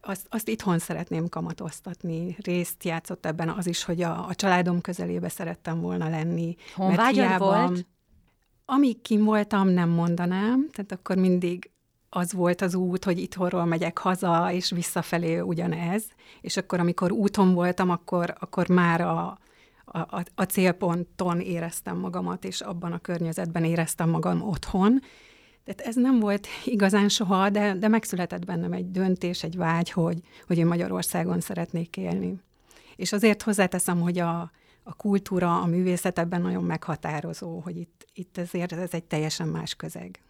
azt, 0.00 0.26
azt 0.28 0.48
itthon 0.48 0.78
szeretném 0.78 1.28
kamatoztatni. 1.28 2.36
Részt 2.42 2.84
játszott 2.84 3.26
ebben 3.26 3.48
az 3.48 3.66
is, 3.66 3.84
hogy 3.84 4.02
a, 4.02 4.26
a 4.26 4.34
családom 4.34 4.80
közelébe 4.80 5.28
szerettem 5.28 5.80
volna 5.80 6.08
lenni. 6.08 6.56
Honvágyad 6.74 7.38
volt? 7.38 7.86
Amíg 8.64 9.00
kim 9.02 9.24
voltam, 9.24 9.68
nem 9.68 9.88
mondanám, 9.88 10.68
tehát 10.72 10.92
akkor 10.92 11.16
mindig 11.16 11.70
az 12.08 12.32
volt 12.32 12.60
az 12.60 12.74
út, 12.74 13.04
hogy 13.04 13.18
itthonról 13.18 13.64
megyek 13.64 13.98
haza, 13.98 14.52
és 14.52 14.70
visszafelé 14.70 15.38
ugyanez. 15.38 16.04
És 16.40 16.56
akkor, 16.56 16.80
amikor 16.80 17.12
úton 17.12 17.54
voltam, 17.54 17.90
akkor, 17.90 18.34
akkor 18.38 18.68
már 18.68 19.00
a, 19.00 19.38
a, 19.84 19.98
a, 19.98 20.24
a 20.34 20.42
célponton 20.42 21.40
éreztem 21.40 21.98
magamat, 21.98 22.44
és 22.44 22.60
abban 22.60 22.92
a 22.92 22.98
környezetben 22.98 23.64
éreztem 23.64 24.10
magam 24.10 24.42
otthon. 24.42 25.00
Tehát 25.64 25.80
ez 25.80 25.94
nem 25.94 26.20
volt 26.20 26.46
igazán 26.64 27.08
soha, 27.08 27.50
de, 27.50 27.74
de 27.74 27.88
megszületett 27.88 28.44
bennem 28.44 28.72
egy 28.72 28.90
döntés, 28.90 29.42
egy 29.42 29.56
vágy, 29.56 29.90
hogy, 29.90 30.20
hogy 30.46 30.58
én 30.58 30.66
Magyarországon 30.66 31.40
szeretnék 31.40 31.96
élni. 31.96 32.38
És 32.96 33.12
azért 33.12 33.42
hozzáteszem, 33.42 34.00
hogy 34.00 34.18
a, 34.18 34.50
a 34.82 34.94
kultúra, 34.94 35.60
a 35.60 35.66
művészet 35.66 36.18
ebben 36.18 36.42
nagyon 36.42 36.64
meghatározó, 36.64 37.58
hogy 37.58 37.76
itt, 37.76 38.06
itt 38.12 38.38
ezért 38.38 38.72
ez 38.72 38.92
egy 38.92 39.04
teljesen 39.04 39.48
más 39.48 39.74
közeg. 39.74 40.20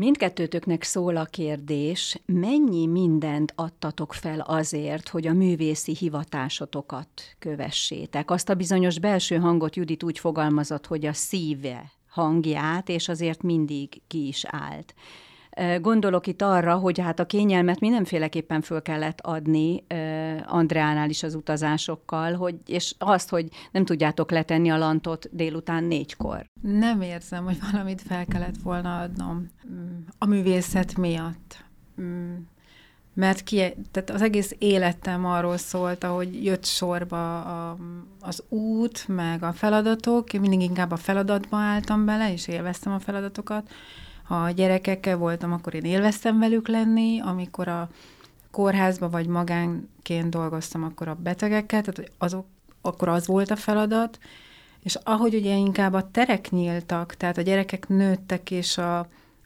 Mindkettőtöknek 0.00 0.82
szól 0.82 1.16
a 1.16 1.24
kérdés, 1.24 2.20
mennyi 2.26 2.86
mindent 2.86 3.52
adtatok 3.56 4.14
fel 4.14 4.40
azért, 4.40 5.08
hogy 5.08 5.26
a 5.26 5.32
művészi 5.32 5.94
hivatásotokat 5.94 7.08
kövessétek? 7.38 8.30
Azt 8.30 8.48
a 8.48 8.54
bizonyos 8.54 8.98
belső 8.98 9.36
hangot 9.36 9.76
Judit 9.76 10.02
úgy 10.02 10.18
fogalmazott, 10.18 10.86
hogy 10.86 11.06
a 11.06 11.12
szíve 11.12 11.92
hangját, 12.08 12.88
és 12.88 13.08
azért 13.08 13.42
mindig 13.42 14.00
ki 14.06 14.26
is 14.26 14.44
állt. 14.44 14.94
Gondolok 15.80 16.26
itt 16.26 16.42
arra, 16.42 16.74
hogy 16.74 16.98
hát 16.98 17.18
a 17.18 17.26
kényelmet 17.26 17.80
mindenféleképpen 17.80 18.60
föl 18.60 18.82
kellett 18.82 19.20
adni 19.20 19.84
Andreánál 20.46 21.08
is 21.08 21.22
az 21.22 21.34
utazásokkal, 21.34 22.34
hogy, 22.34 22.54
és 22.66 22.94
azt, 22.98 23.28
hogy 23.28 23.48
nem 23.72 23.84
tudjátok 23.84 24.30
letenni 24.30 24.70
a 24.70 24.76
lantot 24.76 25.28
délután 25.32 25.84
négykor. 25.84 26.44
Nem 26.60 27.00
érzem, 27.00 27.44
hogy 27.44 27.58
valamit 27.70 28.02
fel 28.02 28.26
kellett 28.26 28.56
volna 28.62 29.00
adnom 29.00 29.46
a 30.18 30.26
művészet 30.26 30.96
miatt. 30.96 31.64
Mert 33.14 33.42
ki, 33.42 33.56
tehát 33.90 34.10
az 34.10 34.22
egész 34.22 34.54
életem 34.58 35.26
arról 35.26 35.56
szólt, 35.56 36.04
hogy 36.04 36.44
jött 36.44 36.64
sorba 36.64 37.40
a, 37.40 37.76
az 38.20 38.42
út, 38.48 39.08
meg 39.08 39.42
a 39.42 39.52
feladatok. 39.52 40.32
Én 40.32 40.40
mindig 40.40 40.60
inkább 40.60 40.90
a 40.90 40.96
feladatba 40.96 41.56
álltam 41.56 42.04
bele, 42.04 42.32
és 42.32 42.48
élveztem 42.48 42.92
a 42.92 42.98
feladatokat 42.98 43.70
ha 44.28 44.50
gyerekekkel 44.50 45.16
voltam, 45.16 45.52
akkor 45.52 45.74
én 45.74 45.84
élveztem 45.84 46.38
velük 46.38 46.68
lenni, 46.68 47.20
amikor 47.20 47.68
a 47.68 47.88
kórházba 48.50 49.10
vagy 49.10 49.26
magánként 49.26 50.30
dolgoztam, 50.30 50.84
akkor 50.84 51.08
a 51.08 51.14
betegekkel, 51.14 51.82
tehát 51.82 52.10
azok, 52.18 52.46
akkor 52.80 53.08
az 53.08 53.26
volt 53.26 53.50
a 53.50 53.56
feladat, 53.56 54.18
és 54.82 54.98
ahogy 55.02 55.34
ugye 55.34 55.54
inkább 55.56 55.92
a 55.92 56.10
terek 56.10 56.50
nyíltak, 56.50 57.14
tehát 57.14 57.38
a 57.38 57.42
gyerekek 57.42 57.88
nőttek, 57.88 58.50
és 58.50 58.78
a, 58.78 58.98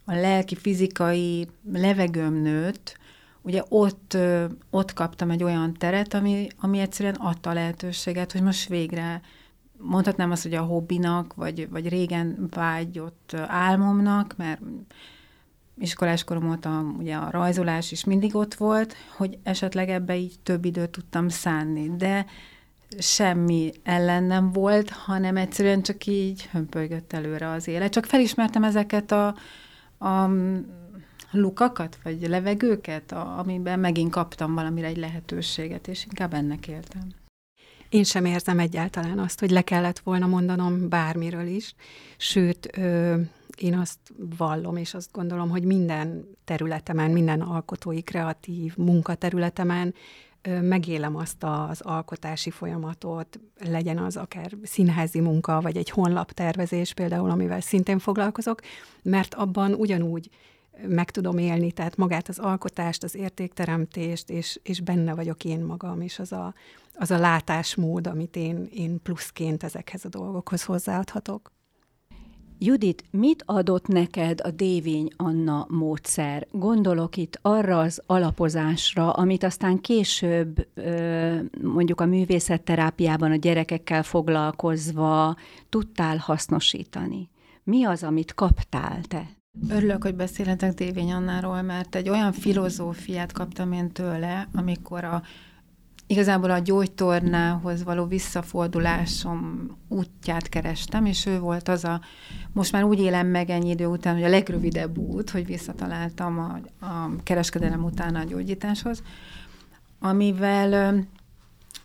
a 0.04 0.14
lelki, 0.14 0.56
fizikai 0.56 1.48
levegőm 1.72 2.34
nőtt, 2.34 2.98
ugye 3.42 3.62
ott, 3.68 4.16
ott 4.70 4.92
kaptam 4.92 5.30
egy 5.30 5.42
olyan 5.42 5.74
teret, 5.74 6.14
ami, 6.14 6.46
ami 6.60 6.78
egyszerűen 6.78 7.14
adta 7.14 7.52
lehetőséget, 7.52 8.32
hogy 8.32 8.42
most 8.42 8.68
végre 8.68 9.20
mondhatnám 9.82 10.30
azt, 10.30 10.42
hogy 10.42 10.54
a 10.54 10.62
hobbinak, 10.62 11.34
vagy, 11.34 11.68
vagy 11.70 11.88
régen 11.88 12.46
vágyott 12.50 13.34
álmomnak, 13.46 14.34
mert 14.36 14.60
iskoláskorom 15.78 16.50
óta 16.50 16.94
ugye 16.98 17.14
a 17.14 17.30
rajzolás 17.30 17.92
is 17.92 18.04
mindig 18.04 18.34
ott 18.34 18.54
volt, 18.54 18.94
hogy 19.16 19.38
esetleg 19.42 19.88
ebbe 19.88 20.16
így 20.16 20.34
több 20.42 20.64
időt 20.64 20.90
tudtam 20.90 21.28
szánni, 21.28 21.96
de 21.96 22.26
semmi 22.98 23.72
ellen 23.82 24.24
nem 24.24 24.52
volt, 24.52 24.90
hanem 24.90 25.36
egyszerűen 25.36 25.82
csak 25.82 26.06
így 26.06 26.42
hömpölygött 26.42 27.12
előre 27.12 27.48
az 27.50 27.68
élet. 27.68 27.92
Csak 27.92 28.04
felismertem 28.04 28.64
ezeket 28.64 29.12
a, 29.12 29.26
a 29.98 30.30
lukakat, 31.30 31.98
vagy 32.02 32.28
levegőket, 32.28 33.12
a, 33.12 33.38
amiben 33.38 33.78
megint 33.78 34.10
kaptam 34.10 34.54
valamire 34.54 34.86
egy 34.86 34.96
lehetőséget, 34.96 35.88
és 35.88 36.04
inkább 36.04 36.34
ennek 36.34 36.68
éltem. 36.68 37.21
Én 37.92 38.04
sem 38.04 38.24
érzem 38.24 38.58
egyáltalán 38.58 39.18
azt, 39.18 39.40
hogy 39.40 39.50
le 39.50 39.62
kellett 39.62 39.98
volna 39.98 40.26
mondanom 40.26 40.88
bármiről 40.88 41.46
is, 41.46 41.74
sőt, 42.16 42.78
ö, 42.78 43.20
én 43.56 43.78
azt 43.78 43.98
vallom, 44.36 44.76
és 44.76 44.94
azt 44.94 45.12
gondolom, 45.12 45.50
hogy 45.50 45.64
minden 45.64 46.24
területemen, 46.44 47.10
minden 47.10 47.40
alkotói, 47.40 48.02
kreatív 48.02 48.76
munkaterületemen 48.76 49.94
megélem 50.60 51.16
azt 51.16 51.44
az 51.44 51.80
alkotási 51.80 52.50
folyamatot, 52.50 53.40
legyen 53.64 53.98
az 53.98 54.16
akár 54.16 54.52
színházi 54.62 55.20
munka, 55.20 55.60
vagy 55.60 55.76
egy 55.76 55.90
honlaptervezés 55.90 56.94
például, 56.94 57.30
amivel 57.30 57.60
szintén 57.60 57.98
foglalkozok, 57.98 58.60
mert 59.02 59.34
abban 59.34 59.74
ugyanúgy 59.74 60.30
meg 60.86 61.10
tudom 61.10 61.38
élni, 61.38 61.72
tehát 61.72 61.96
magát 61.96 62.28
az 62.28 62.38
alkotást, 62.38 63.02
az 63.02 63.14
értékteremtést, 63.14 64.30
és, 64.30 64.60
és 64.62 64.80
benne 64.80 65.14
vagyok 65.14 65.44
én 65.44 65.60
magam, 65.60 66.00
és 66.00 66.18
az 66.18 66.32
a, 66.32 66.54
az 66.94 67.10
a 67.10 67.18
látásmód, 67.18 68.06
amit 68.06 68.36
én, 68.36 68.68
én 68.74 69.02
pluszként 69.02 69.62
ezekhez 69.62 70.04
a 70.04 70.08
dolgokhoz 70.08 70.62
hozzáadhatok. 70.62 71.52
Judit, 72.64 73.04
mit 73.10 73.42
adott 73.46 73.86
neked 73.86 74.40
a 74.40 74.50
Dévény 74.50 75.10
Anna 75.16 75.66
módszer? 75.68 76.46
Gondolok 76.50 77.16
itt 77.16 77.38
arra 77.42 77.78
az 77.78 78.02
alapozásra, 78.06 79.12
amit 79.12 79.44
aztán 79.44 79.80
később 79.80 80.68
mondjuk 81.62 82.00
a 82.00 82.06
művészetterápiában 82.06 83.30
a 83.30 83.36
gyerekekkel 83.36 84.02
foglalkozva 84.02 85.36
tudtál 85.68 86.16
hasznosítani. 86.16 87.30
Mi 87.64 87.84
az, 87.84 88.02
amit 88.02 88.34
kaptál 88.34 89.00
te? 89.02 89.41
Örülök, 89.68 90.02
hogy 90.02 90.14
beszélhetek 90.14 90.74
Dévény 90.74 91.12
Annáról, 91.12 91.62
mert 91.62 91.94
egy 91.94 92.08
olyan 92.08 92.32
filozófiát 92.32 93.32
kaptam 93.32 93.72
én 93.72 93.90
tőle, 93.90 94.48
amikor 94.54 95.04
a 95.04 95.22
igazából 96.06 96.50
a 96.50 96.58
gyógytornához 96.58 97.84
való 97.84 98.04
visszafordulásom 98.04 99.70
útját 99.88 100.48
kerestem, 100.48 101.04
és 101.04 101.26
ő 101.26 101.38
volt 101.38 101.68
az 101.68 101.84
a, 101.84 102.00
most 102.52 102.72
már 102.72 102.84
úgy 102.84 103.00
élem 103.00 103.26
meg 103.26 103.50
ennyi 103.50 103.68
idő 103.68 103.86
után, 103.86 104.14
hogy 104.14 104.22
a 104.24 104.28
legrövidebb 104.28 104.98
út, 104.98 105.30
hogy 105.30 105.46
visszataláltam 105.46 106.38
a, 106.38 106.84
a 106.86 107.10
kereskedelem 107.22 107.84
után 107.84 108.14
a 108.14 108.24
gyógyításhoz, 108.24 109.02
amivel 109.98 110.72
ö, 110.72 110.98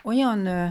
olyan 0.03 0.45
ö, 0.45 0.65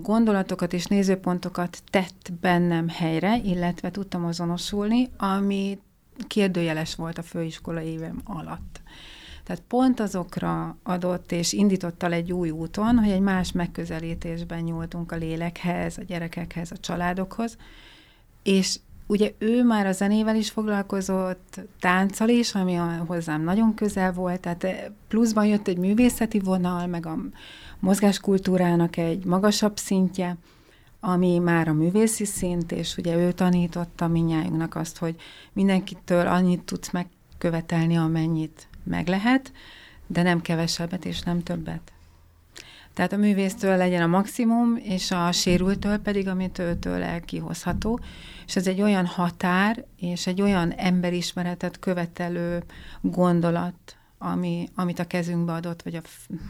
gondolatokat 0.00 0.72
és 0.72 0.86
nézőpontokat 0.86 1.82
tett 1.90 2.32
bennem 2.40 2.88
helyre, 2.88 3.36
illetve 3.36 3.90
tudtam 3.90 4.24
azonosulni, 4.24 5.10
ami 5.16 5.78
kérdőjeles 6.26 6.94
volt 6.94 7.18
a 7.18 7.22
főiskola 7.22 7.80
évem 7.82 8.20
alatt. 8.24 8.80
Tehát 9.44 9.62
pont 9.68 10.00
azokra 10.00 10.76
adott 10.82 11.32
és 11.32 11.52
indítottal 11.52 12.12
egy 12.12 12.32
új 12.32 12.50
úton, 12.50 12.98
hogy 12.98 13.10
egy 13.10 13.20
más 13.20 13.52
megközelítésben 13.52 14.62
nyúltunk 14.62 15.12
a 15.12 15.16
lélekhez, 15.16 15.98
a 15.98 16.02
gyerekekhez, 16.02 16.70
a 16.70 16.76
családokhoz, 16.76 17.56
és 18.42 18.78
ugye 19.06 19.32
ő 19.38 19.64
már 19.64 19.86
a 19.86 19.92
zenével 19.92 20.36
is 20.36 20.50
foglalkozott, 20.50 21.60
tánccal 21.80 22.28
is, 22.28 22.54
ami 22.54 22.74
hozzám 23.06 23.42
nagyon 23.42 23.74
közel 23.74 24.12
volt, 24.12 24.40
tehát 24.40 24.90
pluszban 25.08 25.46
jött 25.46 25.68
egy 25.68 25.78
művészeti 25.78 26.38
vonal, 26.38 26.86
meg 26.86 27.06
a 27.06 27.16
mozgáskultúrának 27.78 28.96
egy 28.96 29.24
magasabb 29.24 29.76
szintje, 29.76 30.36
ami 31.06 31.38
már 31.38 31.68
a 31.68 31.72
művészi 31.72 32.24
szint, 32.24 32.72
és 32.72 32.96
ugye 32.96 33.16
ő 33.16 33.32
tanította 33.32 34.08
minnyájunknak 34.08 34.74
azt, 34.74 34.98
hogy 34.98 35.16
mindenkitől 35.52 36.26
annyit 36.26 36.62
tudsz 36.62 36.90
megkövetelni, 36.90 37.96
amennyit 37.96 38.68
meg 38.84 39.08
lehet, 39.08 39.52
de 40.06 40.22
nem 40.22 40.40
kevesebbet 40.40 41.04
és 41.04 41.20
nem 41.20 41.42
többet. 41.42 41.92
Tehát 42.92 43.12
a 43.12 43.16
művésztől 43.16 43.76
legyen 43.76 44.02
a 44.02 44.06
maximum, 44.06 44.76
és 44.76 45.10
a 45.10 45.32
sérültől 45.32 45.98
pedig, 45.98 46.28
amit 46.28 46.58
őtől 46.58 47.20
kihozható. 47.20 48.00
És 48.46 48.56
ez 48.56 48.66
egy 48.66 48.80
olyan 48.80 49.06
határ, 49.06 49.84
és 49.96 50.26
egy 50.26 50.42
olyan 50.42 50.72
emberismeretet 50.72 51.78
követelő 51.78 52.62
gondolat, 53.00 53.96
ami, 54.18 54.68
amit 54.74 54.98
a 54.98 55.06
kezünkbe 55.06 55.52
adott, 55.52 55.82
vagy 55.82 55.94
a 55.94 56.02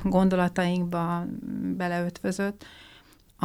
gondolatainkba 0.02 1.26
beleötvözött, 1.76 2.64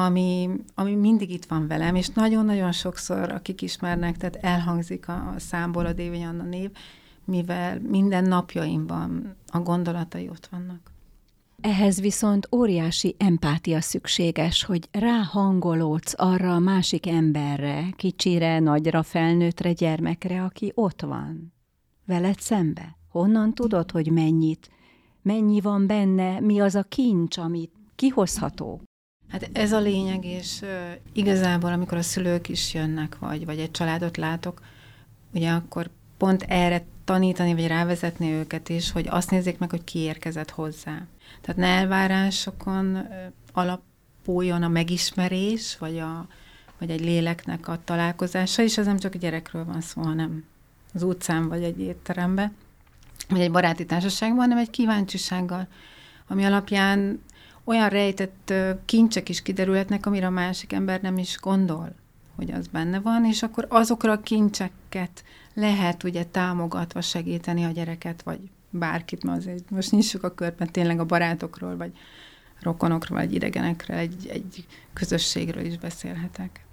ami, 0.05 0.49
ami 0.75 0.95
mindig 0.95 1.29
itt 1.29 1.45
van 1.45 1.67
velem, 1.67 1.95
és 1.95 2.09
nagyon-nagyon 2.09 2.71
sokszor, 2.71 3.31
akik 3.31 3.61
ismernek, 3.61 4.17
tehát 4.17 4.35
elhangzik 4.35 5.07
a, 5.07 5.33
a 5.35 5.39
számból 5.39 5.85
a 5.85 5.93
Dévény 5.93 6.25
Anna 6.25 6.43
név, 6.43 6.71
mivel 7.25 7.79
minden 7.79 8.23
napjaimban 8.23 9.35
a 9.47 9.59
gondolatai 9.59 10.29
ott 10.29 10.47
vannak. 10.51 10.91
Ehhez 11.61 12.01
viszont 12.01 12.47
óriási 12.51 13.15
empátia 13.17 13.81
szükséges, 13.81 14.63
hogy 14.63 14.89
ráhangolódsz 14.91 16.13
arra 16.17 16.53
a 16.53 16.59
másik 16.59 17.07
emberre, 17.07 17.93
kicsire, 17.95 18.59
nagyra, 18.59 19.03
felnőttre, 19.03 19.73
gyermekre, 19.73 20.43
aki 20.43 20.71
ott 20.75 21.01
van. 21.01 21.53
Veled 22.05 22.39
szembe. 22.39 22.97
Honnan 23.09 23.53
tudod, 23.53 23.91
hogy 23.91 24.11
mennyit? 24.11 24.69
Mennyi 25.21 25.61
van 25.61 25.87
benne? 25.87 26.39
Mi 26.39 26.59
az 26.59 26.75
a 26.75 26.83
kincs, 26.83 27.37
amit 27.37 27.71
kihozható? 27.95 28.81
Hát 29.31 29.49
ez 29.53 29.71
a 29.71 29.79
lényeg, 29.79 30.25
és 30.25 30.61
igazából, 31.13 31.71
amikor 31.71 31.97
a 31.97 32.01
szülők 32.01 32.49
is 32.49 32.73
jönnek, 32.73 33.19
vagy, 33.19 33.45
vagy 33.45 33.59
egy 33.59 33.71
családot 33.71 34.17
látok, 34.17 34.61
ugye 35.33 35.51
akkor 35.51 35.89
pont 36.17 36.43
erre 36.47 36.85
tanítani, 37.03 37.53
vagy 37.53 37.67
rávezetni 37.67 38.31
őket 38.31 38.69
is, 38.69 38.91
hogy 38.91 39.07
azt 39.09 39.31
nézzék 39.31 39.57
meg, 39.57 39.69
hogy 39.69 39.83
ki 39.83 39.99
érkezett 39.99 40.49
hozzá. 40.49 41.05
Tehát 41.41 41.61
ne 41.61 41.67
elvárásokon 41.67 43.07
alapuljon 43.53 44.63
a 44.63 44.67
megismerés, 44.67 45.77
vagy, 45.77 45.97
a, 45.97 46.27
vagy 46.79 46.89
egy 46.89 47.01
léleknek 47.01 47.67
a 47.67 47.79
találkozása, 47.83 48.61
és 48.61 48.77
ez 48.77 48.85
nem 48.85 48.97
csak 48.97 49.13
a 49.13 49.17
gyerekről 49.17 49.65
van 49.65 49.81
szó, 49.81 50.01
hanem 50.01 50.43
az 50.93 51.03
utcán, 51.03 51.47
vagy 51.47 51.63
egy 51.63 51.79
étteremben, 51.79 52.55
vagy 53.29 53.41
egy 53.41 53.51
baráti 53.51 53.85
társaságban, 53.85 54.39
hanem 54.39 54.57
egy 54.57 54.69
kíváncsisággal, 54.69 55.67
ami 56.27 56.45
alapján 56.45 57.21
olyan 57.69 57.89
rejtett 57.89 58.53
kincsek 58.85 59.29
is 59.29 59.41
kiderülhetnek, 59.41 60.05
amire 60.05 60.25
a 60.25 60.29
másik 60.29 60.73
ember 60.73 61.01
nem 61.01 61.17
is 61.17 61.37
gondol, 61.39 61.95
hogy 62.35 62.51
az 62.51 62.67
benne 62.67 62.99
van, 62.99 63.25
és 63.25 63.43
akkor 63.43 63.65
azokra 63.69 64.11
a 64.11 64.19
kincseket 64.19 65.23
lehet 65.53 66.03
ugye 66.03 66.23
támogatva 66.23 67.01
segíteni 67.01 67.63
a 67.63 67.71
gyereket, 67.71 68.21
vagy 68.21 68.39
bárkit, 68.69 69.23
ma 69.23 69.31
azért 69.31 69.69
most 69.69 69.91
nyissuk 69.91 70.23
a 70.23 70.33
körben 70.33 70.71
tényleg 70.71 70.99
a 70.99 71.05
barátokról, 71.05 71.77
vagy 71.77 71.91
rokonokról, 72.61 73.19
vagy 73.19 73.33
idegenekről, 73.33 73.97
egy, 73.97 74.27
egy 74.27 74.65
közösségről 74.93 75.65
is 75.65 75.77
beszélhetek. 75.77 76.65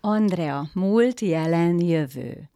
Andrea, 0.00 0.68
múlt, 0.72 1.20
jelen, 1.20 1.80
jövő. 1.80 2.50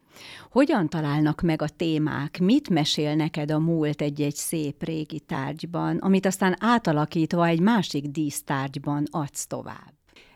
Hogyan 0.51 0.89
találnak 0.89 1.41
meg 1.41 1.61
a 1.61 1.67
témák? 1.67 2.39
Mit 2.39 2.69
mesél 2.69 3.15
neked 3.15 3.51
a 3.51 3.59
múlt 3.59 4.01
egy-egy 4.01 4.35
szép 4.35 4.83
régi 4.83 5.19
tárgyban, 5.19 5.97
amit 5.97 6.25
aztán 6.25 6.55
átalakítva 6.59 7.45
egy 7.45 7.59
másik 7.59 8.05
dísztárgyban 8.05 9.05
adsz 9.11 9.45
tovább? 9.47 9.93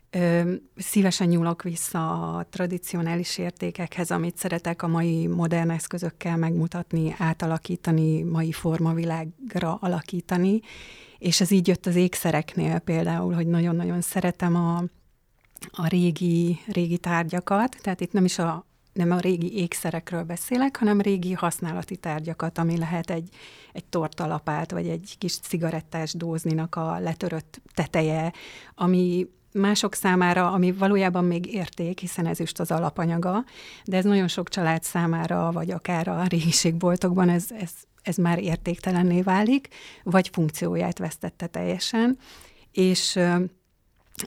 Ö, 0.09 0.53
szívesen 0.75 1.27
nyúlok 1.27 1.63
vissza 1.63 2.35
a 2.35 2.45
tradicionális 2.49 3.38
értékekhez, 3.38 4.11
amit 4.11 4.38
szeretek 4.38 4.81
a 4.81 4.88
mai 4.88 5.27
modern 5.27 5.69
eszközökkel 5.69 6.38
megmutatni, 6.38 7.15
átalakítani, 7.17 8.21
mai 8.21 8.51
formavilágra 8.51 9.77
alakítani, 9.81 10.59
és 11.17 11.41
ez 11.41 11.51
így 11.51 11.67
jött 11.67 11.85
az 11.85 11.95
ékszereknél 11.95 12.79
például, 12.79 13.33
hogy 13.33 13.47
nagyon-nagyon 13.47 14.01
szeretem 14.01 14.55
a, 14.55 14.83
a 15.71 15.88
régi, 15.88 16.59
régi 16.67 16.97
tárgyakat, 16.97 17.77
tehát 17.81 18.01
itt 18.01 18.11
nem 18.11 18.25
is 18.25 18.39
a, 18.39 18.65
nem 18.95 19.12
a 19.12 19.19
régi 19.19 19.58
ékszerekről 19.58 20.23
beszélek, 20.23 20.77
hanem 20.77 21.01
régi 21.01 21.34
használati 21.34 21.95
tárgyakat, 21.95 22.58
ami 22.58 22.77
lehet 22.77 23.10
egy, 23.10 23.29
egy 23.73 23.86
tortalapát, 23.86 24.71
vagy 24.71 24.88
egy 24.88 25.15
kis 25.17 25.38
cigarettás 25.38 26.13
dózninak 26.13 26.75
a 26.75 26.99
letörött 26.99 27.62
teteje, 27.73 28.34
ami 28.75 29.27
mások 29.51 29.93
számára, 29.93 30.51
ami 30.51 30.71
valójában 30.71 31.23
még 31.25 31.53
érték, 31.53 31.99
hiszen 31.99 32.25
ez 32.25 32.39
is 32.39 32.51
az 32.55 32.71
alapanyaga, 32.71 33.43
de 33.86 33.97
ez 33.97 34.03
nagyon 34.03 34.27
sok 34.27 34.49
család 34.49 34.84
számára, 34.84 35.51
vagy 35.51 35.71
akár 35.71 36.08
a 36.08 36.23
régiségboltokban 36.23 37.29
ez, 37.29 37.45
ez, 37.60 37.71
ez 38.01 38.15
már 38.15 38.39
értéktelenné 38.39 39.21
válik, 39.21 39.67
vagy 40.03 40.29
funkcióját 40.34 40.97
vesztette 40.97 41.47
teljesen, 41.47 42.17
és 42.71 43.19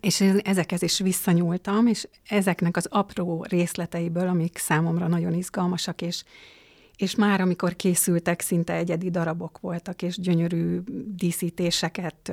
és 0.01 0.20
ezekhez 0.42 0.83
is 0.83 0.98
visszanyúltam, 0.98 1.87
és 1.87 2.09
ezeknek 2.29 2.77
az 2.77 2.87
apró 2.90 3.44
részleteiből, 3.48 4.29
amik 4.29 4.59
számomra 4.59 5.07
nagyon 5.07 5.35
izgalmasak, 5.35 6.03
és, 6.03 6.24
és 6.96 7.14
már 7.14 7.40
amikor 7.40 7.77
készültek, 7.77 8.40
szinte 8.40 8.72
egyedi 8.72 9.11
darabok 9.11 9.59
voltak, 9.61 10.03
és 10.03 10.18
gyönyörű 10.20 10.81
díszítéseket 11.07 12.33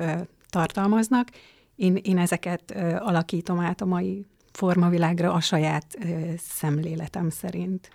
tartalmaznak, 0.50 1.30
én, 1.76 1.96
én 1.96 2.18
ezeket 2.18 2.72
alakítom 3.00 3.60
át 3.60 3.82
a 3.82 3.86
mai 3.86 4.26
formavilágra 4.52 5.34
a 5.34 5.40
saját 5.40 5.98
szemléletem 6.38 7.30
szerint. 7.30 7.90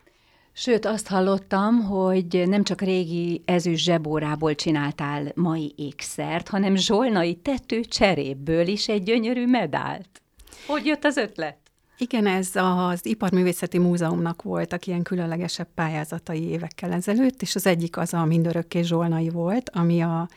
Sőt, 0.60 0.84
azt 0.84 1.06
hallottam, 1.06 1.82
hogy 1.82 2.42
nem 2.46 2.64
csak 2.64 2.80
régi 2.80 3.42
ezüst 3.44 3.84
zsebórából 3.84 4.54
csináltál 4.54 5.32
mai 5.34 5.72
ékszert, 5.76 6.48
hanem 6.48 6.76
zsolnai 6.76 7.34
tető 7.34 7.80
cseréből 7.80 8.66
is 8.66 8.88
egy 8.88 9.02
gyönyörű 9.02 9.46
medált. 9.46 10.08
Hogy 10.66 10.86
jött 10.86 11.04
az 11.04 11.16
ötlet? 11.16 11.56
Igen, 11.98 12.26
ez 12.26 12.50
az 12.54 13.06
Iparművészeti 13.06 13.78
Múzeumnak 13.78 14.42
voltak 14.42 14.86
ilyen 14.86 15.02
különlegesebb 15.02 15.68
pályázatai 15.74 16.48
évekkel 16.48 16.92
ezelőtt, 16.92 17.42
és 17.42 17.54
az 17.54 17.66
egyik 17.66 17.96
az 17.96 18.14
a 18.14 18.24
mindörökké 18.24 18.82
zsolnai 18.82 19.28
volt, 19.28 19.70
ami 19.74 20.00
a 20.00 20.28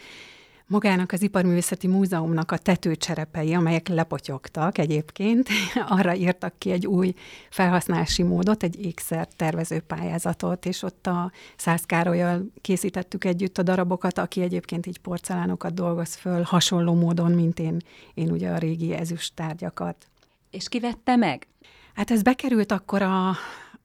magának 0.68 1.12
az 1.12 1.22
Iparművészeti 1.22 1.88
Múzeumnak 1.88 2.52
a 2.52 2.58
tetőcserepei, 2.58 3.54
amelyek 3.54 3.88
lepotyogtak 3.88 4.78
egyébként, 4.78 5.50
arra 5.98 6.16
írtak 6.16 6.54
ki 6.58 6.72
egy 6.72 6.88
új 6.88 7.14
felhasználási 7.50 8.24
módot, 8.24 8.64
egy 8.64 8.86
ékszer 8.86 9.28
tervező 9.36 9.80
pályázatot, 9.80 10.66
és 10.66 10.84
ott 10.84 11.08
a 11.08 11.32
Szász 11.56 11.84
Károlyal 11.84 12.46
készítettük 12.62 13.24
együtt 13.26 13.58
a 13.58 13.64
darabokat, 13.64 14.18
aki 14.18 14.42
egyébként 14.42 14.86
így 14.86 15.00
porcelánokat 15.00 15.74
dolgoz 15.74 16.16
föl, 16.16 16.42
hasonló 16.42 16.94
módon, 16.94 17.32
mint 17.32 17.60
én, 17.60 17.78
én 18.14 18.32
ugye 18.32 18.50
a 18.50 18.58
régi 18.58 18.94
ezüst 18.94 19.36
tárgyakat. 19.36 20.08
És 20.50 20.70
ki 20.70 20.80
vette 20.80 21.16
meg? 21.16 21.48
Hát 21.94 22.12
ez 22.12 22.22
bekerült 22.22 22.72
akkor 22.72 23.02
a, 23.02 23.30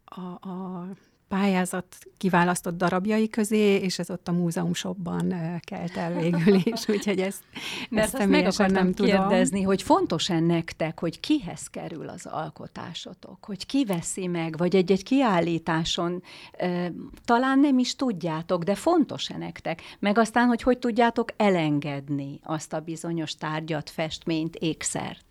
a, 0.05 0.21
a 0.49 0.87
pályázat 1.29 1.97
kiválasztott 2.19 2.77
darabjai 2.77 3.29
közé, 3.29 3.75
és 3.75 3.99
ez 3.99 4.11
ott 4.11 4.29
a 4.29 4.33
múzeum 4.33 4.75
shopban 4.75 5.35
kelt 5.61 5.97
el 5.97 6.12
végül 6.12 6.55
is, 6.55 6.88
úgyhogy 6.95 7.21
ezt, 7.21 7.43
Mert 7.91 8.14
ezt 8.14 8.29
meg 8.29 8.47
akartam 8.47 8.85
nem 8.85 8.95
kérdezni, 8.95 9.51
tudom. 9.51 9.64
hogy 9.64 9.83
fontos-e 9.83 10.41
nektek, 10.41 11.01
hogy 11.01 11.21
kihez 11.21 11.67
kerül 11.67 12.09
az 12.09 12.27
alkotásotok, 12.27 13.45
hogy 13.45 13.67
ki 13.67 13.85
veszi 13.85 14.27
meg, 14.27 14.57
vagy 14.57 14.77
egy-egy 14.77 15.03
kiállításon 15.03 16.23
e, 16.53 16.93
talán 17.25 17.59
nem 17.59 17.79
is 17.79 17.97
tudjátok, 17.97 18.62
de 18.62 18.75
fontos-e 18.75 19.37
nektek, 19.37 19.83
meg 19.99 20.19
aztán, 20.19 20.47
hogy 20.47 20.62
hogy 20.62 20.79
tudjátok 20.79 21.33
elengedni 21.37 22.41
azt 22.43 22.73
a 22.73 22.81
bizonyos 22.81 23.35
tárgyat, 23.35 23.91
festményt, 23.91 24.57
ékszert. 24.57 25.25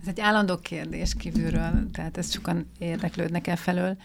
Ez 0.00 0.08
egy 0.08 0.20
állandó 0.20 0.56
kérdés 0.56 1.14
kívülről, 1.14 1.90
tehát 1.92 2.16
ezt 2.16 2.32
sokan 2.32 2.70
érdeklődnek 2.78 3.46
el 3.46 3.56
felől 3.56 3.96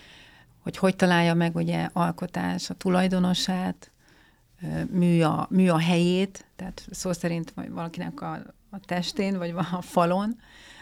hogy 0.64 0.78
hogy 0.78 0.96
találja 0.96 1.34
meg 1.34 1.56
ugye 1.56 1.90
alkotás 1.94 2.70
a 2.70 2.74
tulajdonosát, 2.74 3.92
mű 4.90 5.22
a, 5.22 5.48
mű 5.50 5.70
a 5.70 5.80
helyét, 5.80 6.46
tehát 6.56 6.88
szó 6.92 7.12
szerint 7.12 7.52
vagy 7.52 7.70
valakinek 7.70 8.22
a, 8.22 8.32
a 8.70 8.80
testén, 8.80 9.38
vagy 9.38 9.54
a 9.72 9.82
falon, 9.82 10.40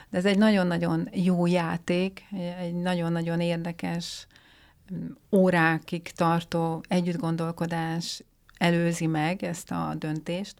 de 0.10 0.18
ez 0.18 0.26
egy 0.26 0.38
nagyon-nagyon 0.38 1.08
jó 1.12 1.46
játék, 1.46 2.24
egy 2.60 2.74
nagyon-nagyon 2.74 3.40
érdekes 3.40 4.28
órákig 5.32 6.12
tartó 6.12 6.84
együttgondolkodás 6.88 8.24
előzi 8.58 9.08
meg 9.08 9.44
ezt 9.44 9.72
a 9.72 9.96
döntést, 9.98 10.56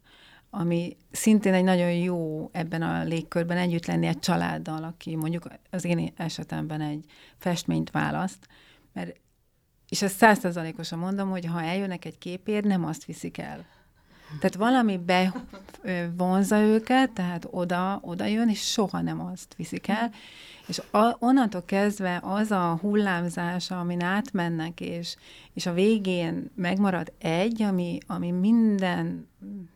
ami 0.50 0.98
szintén 1.12 1.54
egy 1.54 1.64
nagyon 1.64 1.92
jó 1.92 2.50
ebben 2.52 2.82
a 2.82 3.04
légkörben 3.04 3.58
együtt 3.58 3.86
lenni 3.86 4.08
egy 4.08 4.20
családdal, 4.20 4.84
aki 4.84 5.16
mondjuk 5.16 5.48
az 5.70 5.86
én 5.86 6.12
esetemben 6.16 6.82
egy 6.82 7.06
festményt 7.38 7.92
választ, 7.92 8.48
mert, 8.94 9.20
és 9.90 10.02
ezt 10.02 10.18
százszerzalékosan 10.18 11.00
mondom, 11.00 11.30
hogy 11.30 11.46
ha 11.46 11.62
eljönnek 11.62 12.06
egy 12.06 12.18
képért, 12.18 12.66
nem 12.66 12.86
azt 12.86 13.06
viszik 13.06 13.38
el. 13.38 13.66
Tehát 14.40 14.56
valami 14.56 14.98
bevonza 14.98 16.60
őket, 16.60 17.12
tehát 17.12 17.48
oda, 17.50 18.00
oda 18.04 18.26
jön, 18.26 18.50
és 18.50 18.72
soha 18.72 19.02
nem 19.02 19.26
azt 19.26 19.54
viszik 19.56 19.88
el. 19.88 20.12
És 20.68 20.82
a, 20.92 21.16
onnantól 21.20 21.64
kezdve 21.66 22.20
az 22.24 22.52
a 22.52 22.78
hullámzás, 22.82 23.72
amin 23.72 24.02
átmennek, 24.02 24.80
és, 24.80 25.16
és 25.54 25.66
a 25.66 25.74
végén 25.74 26.52
megmarad 26.56 27.14
egy, 27.18 27.62
ami, 27.62 27.98
ami 28.08 28.32
minden 28.32 29.28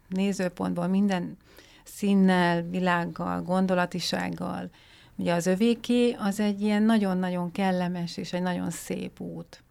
nézőpontból, 0.10 0.88
minden 0.88 1.38
színnel, 1.84 2.62
világgal, 2.62 3.42
gondolatisággal 3.42 4.70
Ugye 5.16 5.34
az 5.34 5.46
övéké 5.46 6.12
az 6.12 6.40
egy 6.40 6.62
ilyen 6.62 6.84
nagyon-nagyon 6.84 7.52
kellemes 7.52 8.18
és 8.18 8.34
egy 8.34 8.42
nagyon 8.42 8.70
szép 8.72 9.20
út. 9.20 9.64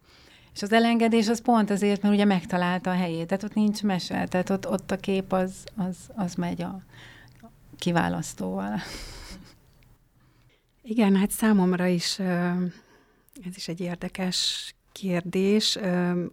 És 0.53 0.61
az 0.61 0.73
elengedés 0.73 1.27
az 1.27 1.41
pont 1.41 1.69
azért, 1.69 2.01
mert 2.01 2.13
ugye 2.13 2.25
megtalálta 2.25 2.89
a 2.89 2.95
helyét, 2.95 3.27
tehát 3.27 3.43
ott 3.43 3.53
nincs 3.53 3.83
mese, 3.83 4.27
tehát 4.27 4.49
ott, 4.49 4.69
ott 4.69 4.91
a 4.91 4.97
kép 4.97 5.33
az, 5.33 5.53
az, 5.75 5.97
az 6.15 6.35
megy 6.35 6.61
a 6.61 6.81
kiválasztóval. 7.77 8.79
Igen, 10.81 11.15
hát 11.15 11.31
számomra 11.31 11.85
is 11.85 12.19
ez 13.43 13.55
is 13.55 13.67
egy 13.67 13.81
érdekes 13.81 14.73
kérdés. 14.91 15.77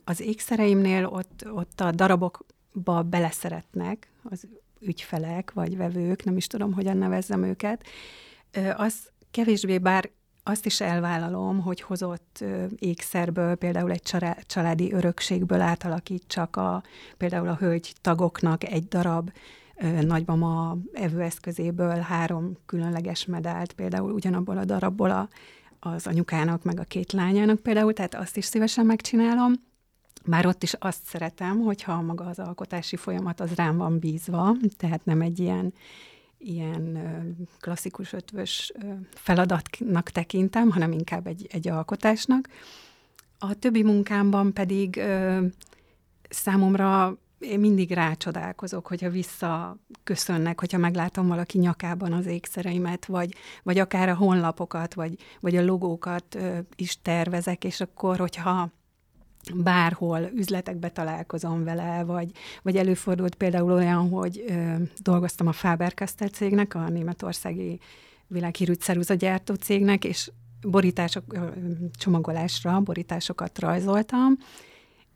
Az 0.04 0.20
ékszereimnél 0.20 1.06
ott, 1.06 1.44
ott 1.52 1.80
a 1.80 1.90
darabokba 1.90 3.02
beleszeretnek 3.02 4.08
az 4.22 4.46
ügyfelek 4.80 5.52
vagy 5.52 5.76
vevők, 5.76 6.24
nem 6.24 6.36
is 6.36 6.46
tudom, 6.46 6.72
hogyan 6.72 6.96
nevezzem 6.96 7.42
őket, 7.42 7.86
az 8.76 8.94
kevésbé, 9.30 9.78
bár 9.78 10.10
azt 10.42 10.66
is 10.66 10.80
elvállalom, 10.80 11.60
hogy 11.60 11.80
hozott 11.80 12.44
ékszerből, 12.76 13.54
például 13.54 13.90
egy 13.90 14.12
családi 14.46 14.92
örökségből 14.92 15.60
átalakítsak 15.60 16.56
a, 16.56 16.82
például 17.16 17.48
a 17.48 17.56
hölgy 17.56 17.92
tagoknak 18.00 18.64
egy 18.64 18.88
darab 18.88 19.30
nagymama 20.00 20.76
evőeszközéből 20.92 21.96
három 21.96 22.56
különleges 22.66 23.26
medált, 23.26 23.72
például 23.72 24.12
ugyanabból 24.12 24.58
a 24.58 24.64
darabból 24.64 25.10
a, 25.10 25.28
az 25.80 26.06
anyukának, 26.06 26.62
meg 26.62 26.80
a 26.80 26.84
két 26.84 27.12
lányának 27.12 27.58
például, 27.60 27.92
tehát 27.92 28.14
azt 28.14 28.36
is 28.36 28.44
szívesen 28.44 28.86
megcsinálom. 28.86 29.52
Már 30.24 30.46
ott 30.46 30.62
is 30.62 30.74
azt 30.78 31.04
szeretem, 31.04 31.60
hogyha 31.60 32.02
maga 32.02 32.24
az 32.24 32.38
alkotási 32.38 32.96
folyamat 32.96 33.40
az 33.40 33.54
rám 33.54 33.76
van 33.76 33.98
bízva, 33.98 34.56
tehát 34.76 35.04
nem 35.04 35.20
egy 35.20 35.38
ilyen 35.38 35.74
ilyen 36.42 36.98
klasszikus 37.60 38.12
ötvös 38.12 38.72
feladatnak 39.14 40.10
tekintem, 40.10 40.70
hanem 40.70 40.92
inkább 40.92 41.26
egy, 41.26 41.46
egy 41.50 41.68
alkotásnak. 41.68 42.48
A 43.38 43.54
többi 43.54 43.82
munkámban 43.82 44.52
pedig 44.52 45.02
számomra 46.28 47.16
én 47.38 47.60
mindig 47.60 47.90
rácsodálkozok, 47.90 48.86
hogyha 48.86 49.10
visszaköszönnek, 49.10 50.60
hogyha 50.60 50.78
meglátom 50.78 51.26
valaki 51.26 51.58
nyakában 51.58 52.12
az 52.12 52.26
ékszereimet, 52.26 53.06
vagy, 53.06 53.34
vagy 53.62 53.78
akár 53.78 54.08
a 54.08 54.14
honlapokat, 54.14 54.94
vagy, 54.94 55.16
vagy 55.40 55.56
a 55.56 55.64
logókat 55.64 56.38
is 56.76 57.02
tervezek, 57.02 57.64
és 57.64 57.80
akkor, 57.80 58.18
hogyha 58.18 58.70
bárhol 59.54 60.30
üzletekbe 60.34 60.88
találkozom 60.88 61.64
vele, 61.64 62.04
vagy, 62.04 62.30
vagy 62.62 62.76
előfordult 62.76 63.34
például 63.34 63.72
olyan, 63.72 64.08
hogy 64.08 64.44
ö, 64.48 64.74
dolgoztam 64.98 65.46
a 65.46 65.52
Faber-Castell 65.52 66.28
cégnek, 66.28 66.74
a 66.74 66.88
németországi 66.88 67.80
világhírű 68.26 68.72
ceruzagyártó 68.72 69.54
cégnek, 69.54 70.04
és 70.04 70.30
borítások, 70.60 71.24
csomagolásra 71.98 72.80
borításokat 72.80 73.58
rajzoltam, 73.58 74.36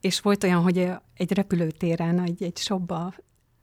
és 0.01 0.21
volt 0.21 0.45
olyan, 0.45 0.63
hogy 0.63 0.91
egy 1.15 1.33
repülőtéren, 1.33 2.21
egy, 2.21 2.43
egy 2.43 2.57
shopba 2.57 3.15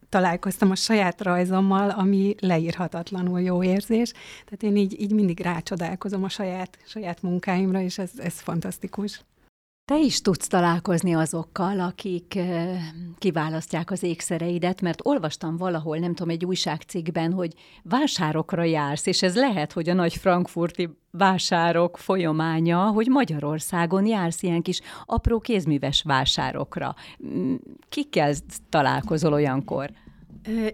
találkoztam 0.09 0.71
a 0.71 0.75
saját 0.75 1.21
rajzommal, 1.21 1.89
ami 1.89 2.35
leírhatatlanul 2.39 3.41
jó 3.41 3.63
érzés. 3.63 4.11
Tehát 4.45 4.63
én 4.63 4.75
így, 4.75 5.01
így 5.01 5.11
mindig 5.11 5.39
rácsodálkozom 5.39 6.23
a 6.23 6.29
saját, 6.29 6.77
saját 6.85 7.21
munkáimra, 7.21 7.81
és 7.81 7.97
ez, 7.97 8.11
ez 8.17 8.39
fantasztikus. 8.39 9.21
Te 9.85 9.99
is 9.99 10.21
tudsz 10.21 10.47
találkozni 10.47 11.13
azokkal, 11.13 11.79
akik 11.79 12.39
kiválasztják 13.17 13.91
az 13.91 14.03
ékszereidet, 14.03 14.81
mert 14.81 14.99
olvastam 15.03 15.57
valahol, 15.57 15.97
nem 15.97 16.13
tudom, 16.13 16.29
egy 16.29 16.45
újságcikkben, 16.45 17.33
hogy 17.33 17.53
vásárokra 17.83 18.63
jársz, 18.63 19.05
és 19.05 19.21
ez 19.21 19.35
lehet, 19.35 19.71
hogy 19.71 19.89
a 19.89 19.93
nagy 19.93 20.13
frankfurti 20.13 20.89
vásárok 21.11 21.97
folyamánya, 21.97 22.79
hogy 22.79 23.07
Magyarországon 23.07 24.05
jársz 24.05 24.43
ilyen 24.43 24.61
kis 24.61 24.81
apró 25.05 25.39
kézműves 25.39 26.03
vásárokra. 26.03 26.95
Kikkel 27.89 28.33
találkozol 28.69 29.33
olyankor? 29.33 29.91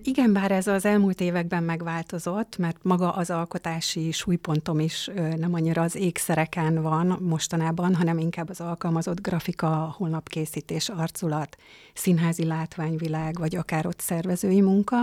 Igen, 0.04 0.34
bár 0.34 0.52
ez 0.52 0.68
az 0.68 0.86
elmúlt 0.86 1.22
években 1.22 1.64
megváltozott, 1.64 2.58
mert 2.58 2.78
maga 2.84 3.12
az 3.12 3.30
alkotási 3.30 4.12
súlypontom 4.12 4.80
is 4.80 5.10
nem 5.38 5.54
annyira 5.54 5.82
az 5.82 5.96
ékszereken 5.96 6.82
van 6.82 7.18
mostanában, 7.22 7.96
hanem 7.96 8.18
inkább 8.18 8.50
az 8.50 8.62
alkalmazott 8.62 9.22
grafika, 9.22 9.96
honlapkészítés, 9.98 10.90
arculat, 10.90 11.58
színházi 11.94 12.46
látványvilág, 12.46 13.38
vagy 13.38 13.56
akár 13.56 13.86
ott 13.86 14.00
szervezői 14.00 14.62
munka. 14.62 14.98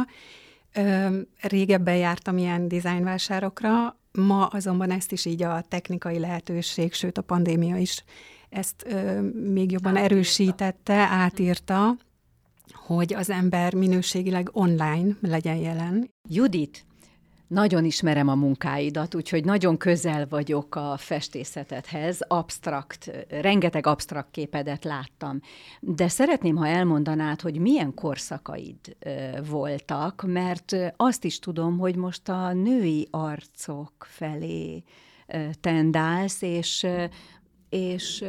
Régebben 1.41 1.97
jártam 1.97 2.39
ilyen 2.39 2.69
dizájnvásárokra, 2.69 3.97
ma 4.13 4.47
azonban 4.47 4.91
ezt 4.91 5.13
is 5.13 5.25
így 5.25 5.43
a 5.43 5.65
technikai 5.69 6.19
lehetőség, 6.19 6.93
sőt 6.93 7.19
a 7.19 7.23
pandémia 7.23 7.77
is 7.77 8.05
ezt 8.49 8.87
még 9.53 9.71
jobban 9.71 9.97
erősítette, 9.97 10.95
átírta, 10.95 11.97
hogy 12.73 13.15
az 13.15 13.31
ember 13.31 13.75
minőségileg 13.75 14.49
online 14.53 15.17
legyen 15.21 15.57
jelen. 15.57 16.11
Judit, 16.29 16.85
nagyon 17.47 17.85
ismerem 17.85 18.29
a 18.29 18.35
munkáidat, 18.35 19.15
úgyhogy 19.15 19.45
nagyon 19.45 19.77
közel 19.77 20.27
vagyok 20.29 20.75
a 20.75 20.97
festészetedhez, 20.97 22.21
abstrakt, 22.29 23.11
rengeteg 23.29 23.87
abstrakt 23.87 24.31
képedet 24.31 24.85
láttam. 24.85 25.41
De 25.81 26.09
szeretném, 26.09 26.57
ha 26.57 26.67
elmondanád, 26.67 27.41
hogy 27.41 27.59
milyen 27.59 27.95
korszakaid 27.95 28.97
voltak, 29.49 30.25
mert 30.27 30.77
azt 30.97 31.25
is 31.25 31.39
tudom, 31.39 31.79
hogy 31.79 31.97
most 31.97 32.29
a 32.29 32.53
női 32.53 33.09
arcok 33.11 33.93
felé 33.99 34.83
tendálsz, 35.61 36.43
és 36.43 36.87
és 37.69 38.25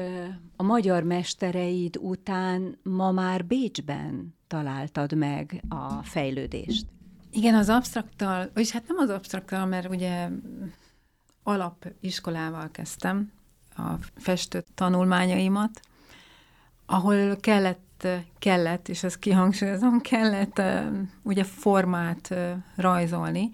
a 0.55 0.63
magyar 0.63 1.03
mestereid 1.03 1.97
után 1.97 2.77
ma 2.83 3.11
már 3.11 3.45
Bécsben 3.45 4.35
találtad 4.47 5.13
meg 5.13 5.63
a 5.69 6.03
fejlődést. 6.03 6.85
Igen, 7.31 7.55
az 7.55 7.69
absztraktal, 7.69 8.51
és 8.55 8.71
hát 8.71 8.87
nem 8.87 8.97
az 8.97 9.09
absztraktal, 9.09 9.65
mert 9.65 9.89
ugye 9.89 10.29
alapiskolával 11.43 12.71
kezdtem 12.71 13.31
a 13.75 13.91
festő 14.15 14.63
tanulmányaimat, 14.75 15.79
ahol 16.85 17.35
kellett, 17.35 18.07
kellett, 18.39 18.87
és 18.87 19.03
ezt 19.03 19.19
kihangsúlyozom, 19.19 20.01
kellett 20.11 20.61
ugye 21.23 21.43
formát 21.43 22.35
rajzolni, 22.75 23.49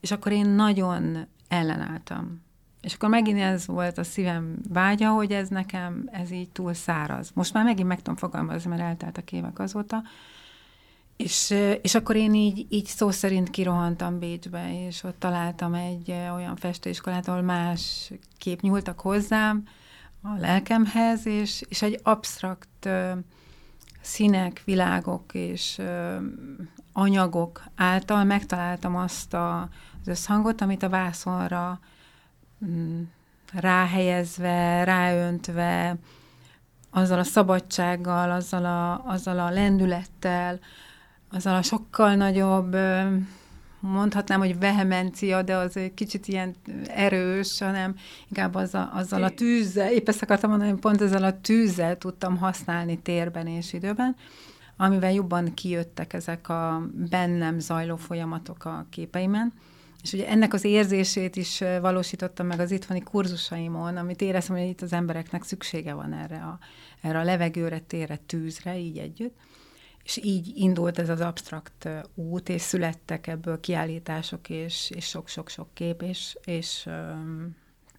és 0.00 0.10
akkor 0.10 0.32
én 0.32 0.48
nagyon 0.48 1.26
ellenálltam 1.48 2.44
És 2.86 2.94
akkor 2.94 3.08
megint 3.08 3.40
ez 3.40 3.66
volt 3.66 3.98
a 3.98 4.04
szívem 4.04 4.56
vágya, 4.68 5.10
hogy 5.10 5.32
ez 5.32 5.48
nekem, 5.48 6.08
ez 6.12 6.30
így 6.30 6.50
túl 6.50 6.74
száraz. 6.74 7.30
Most 7.34 7.52
már 7.52 7.64
megint 7.64 7.88
meg 7.88 7.96
tudom 7.96 8.16
fogalmazni, 8.16 8.70
mert 8.70 8.82
elteltek 8.82 9.32
évek 9.32 9.58
azóta. 9.58 10.02
És, 11.16 11.54
és 11.82 11.94
akkor 11.94 12.16
én 12.16 12.34
így, 12.34 12.66
így 12.68 12.86
szó 12.86 13.10
szerint 13.10 13.50
kirohantam 13.50 14.18
Bécsbe, 14.18 14.86
és 14.86 15.02
ott 15.02 15.18
találtam 15.18 15.74
egy 15.74 16.10
olyan 16.10 16.56
festőiskolát, 16.56 17.28
ahol 17.28 17.42
más 17.42 18.12
kép 18.38 18.60
nyúltak 18.60 19.00
hozzám 19.00 19.64
a 20.22 20.36
lelkemhez, 20.38 21.26
és, 21.26 21.62
és 21.68 21.82
egy 21.82 22.00
absztrakt 22.02 22.88
színek, 24.00 24.62
világok 24.64 25.34
és 25.34 25.80
anyagok 26.92 27.64
által 27.76 28.24
megtaláltam 28.24 28.96
azt 28.96 29.34
a, 29.34 29.60
az 30.00 30.08
összhangot, 30.08 30.60
amit 30.60 30.82
a 30.82 30.88
vászonra 30.88 31.80
ráhelyezve, 33.52 34.84
ráöntve, 34.84 35.96
azzal 36.90 37.18
a 37.18 37.24
szabadsággal, 37.24 38.30
azzal 38.30 38.64
a, 38.64 39.04
azzal 39.06 39.38
a 39.38 39.50
lendülettel, 39.50 40.58
azzal 41.30 41.54
a 41.54 41.62
sokkal 41.62 42.14
nagyobb, 42.14 42.76
mondhatnám, 43.80 44.38
hogy 44.38 44.58
vehemencia, 44.58 45.42
de 45.42 45.56
az 45.56 45.76
egy 45.76 45.94
kicsit 45.94 46.28
ilyen 46.28 46.54
erős, 46.86 47.58
hanem 47.58 47.94
inkább 48.28 48.54
azzal, 48.54 48.90
azzal 48.94 49.22
a 49.22 49.30
tűzzel, 49.30 49.92
épp 49.92 50.08
ezt 50.08 50.22
akartam 50.22 50.50
mondani, 50.50 50.70
hogy 50.70 50.80
pont 50.80 51.00
ezzel 51.00 51.24
a 51.24 51.40
tűzzel 51.40 51.98
tudtam 51.98 52.36
használni 52.36 52.98
térben 52.98 53.46
és 53.46 53.72
időben, 53.72 54.16
amivel 54.76 55.12
jobban 55.12 55.54
kijöttek 55.54 56.12
ezek 56.12 56.48
a 56.48 56.82
bennem 57.10 57.58
zajló 57.58 57.96
folyamatok 57.96 58.64
a 58.64 58.86
képeimen. 58.90 59.52
És 60.02 60.12
ugye 60.12 60.28
ennek 60.28 60.52
az 60.52 60.64
érzését 60.64 61.36
is 61.36 61.58
valósítottam 61.80 62.46
meg 62.46 62.60
az 62.60 62.70
itthoni 62.70 63.00
kurzusaimon, 63.00 63.96
amit 63.96 64.20
éreztem, 64.20 64.56
hogy 64.56 64.68
itt 64.68 64.82
az 64.82 64.92
embereknek 64.92 65.42
szüksége 65.42 65.94
van 65.94 66.12
erre 66.12 66.36
a, 66.36 66.58
erre 67.00 67.18
a 67.18 67.24
levegőre, 67.24 67.78
térre, 67.78 68.16
tűzre, 68.16 68.78
így 68.78 68.98
együtt. 68.98 69.36
És 70.04 70.20
így 70.22 70.52
indult 70.54 70.98
ez 70.98 71.08
az 71.08 71.20
absztrakt 71.20 71.88
út, 72.14 72.48
és 72.48 72.60
születtek 72.60 73.26
ebből 73.26 73.60
kiállítások, 73.60 74.48
és, 74.48 74.90
és 74.94 75.04
sok-sok-sok 75.04 75.68
kép, 75.74 76.02
és, 76.02 76.38
és 76.44 76.88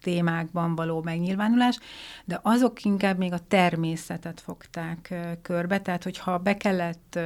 témákban 0.00 0.74
való 0.74 1.02
megnyilvánulás, 1.02 1.78
de 2.24 2.40
azok 2.42 2.84
inkább 2.84 3.18
még 3.18 3.32
a 3.32 3.46
természetet 3.48 4.40
fogták 4.40 5.14
körbe, 5.42 5.80
tehát 5.80 6.02
hogyha 6.02 6.38
be 6.38 6.56
kellett, 6.56 7.18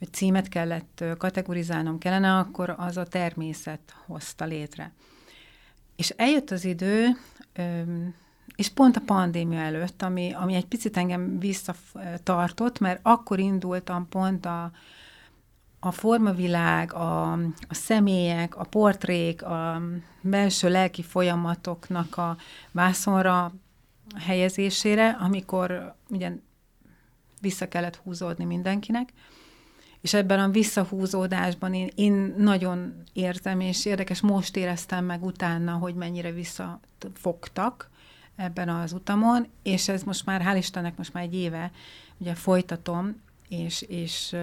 vagy 0.00 0.12
címet 0.12 0.48
kellett 0.48 1.04
kategorizálnom 1.18 1.98
kellene, 1.98 2.38
akkor 2.38 2.74
az 2.76 2.96
a 2.96 3.04
természet 3.04 3.94
hozta 4.06 4.44
létre. 4.44 4.92
És 5.96 6.10
eljött 6.16 6.50
az 6.50 6.64
idő, 6.64 7.08
és 8.56 8.68
pont 8.68 8.96
a 8.96 9.00
pandémia 9.06 9.58
előtt, 9.58 10.02
ami, 10.02 10.32
ami 10.32 10.54
egy 10.54 10.66
picit 10.66 10.96
engem 10.96 11.38
visszatartott, 11.38 12.78
mert 12.78 13.00
akkor 13.02 13.38
indultam 13.38 14.08
pont 14.08 14.46
a, 14.46 14.70
a 15.80 15.90
formavilág, 15.90 16.92
a, 16.92 17.32
a 17.68 17.74
személyek, 17.74 18.56
a 18.56 18.64
portrék, 18.64 19.42
a 19.42 19.82
belső 20.20 20.68
lelki 20.68 21.02
folyamatoknak 21.02 22.16
a 22.16 22.36
vászonra 22.70 23.52
helyezésére, 24.18 25.08
amikor 25.08 25.94
ugye 26.08 26.32
vissza 27.40 27.68
kellett 27.68 27.96
húzódni 27.96 28.44
mindenkinek, 28.44 29.12
és 30.00 30.14
ebben 30.14 30.40
a 30.40 30.48
visszahúzódásban 30.48 31.74
én, 31.74 31.90
én 31.94 32.34
nagyon 32.36 33.02
érzem, 33.12 33.60
és 33.60 33.84
érdekes, 33.84 34.20
most 34.20 34.56
éreztem 34.56 35.04
meg 35.04 35.24
utána, 35.24 35.72
hogy 35.72 35.94
mennyire 35.94 36.32
visszafogtak 36.32 37.90
ebben 38.36 38.68
az 38.68 38.92
utamon, 38.92 39.46
és 39.62 39.88
ez 39.88 40.02
most 40.02 40.26
már, 40.26 40.42
hál' 40.44 40.56
Istennek 40.56 40.96
most 40.96 41.12
már 41.12 41.24
egy 41.24 41.34
éve 41.34 41.70
ugye 42.18 42.34
folytatom, 42.34 43.20
és, 43.48 43.82
és 43.82 44.36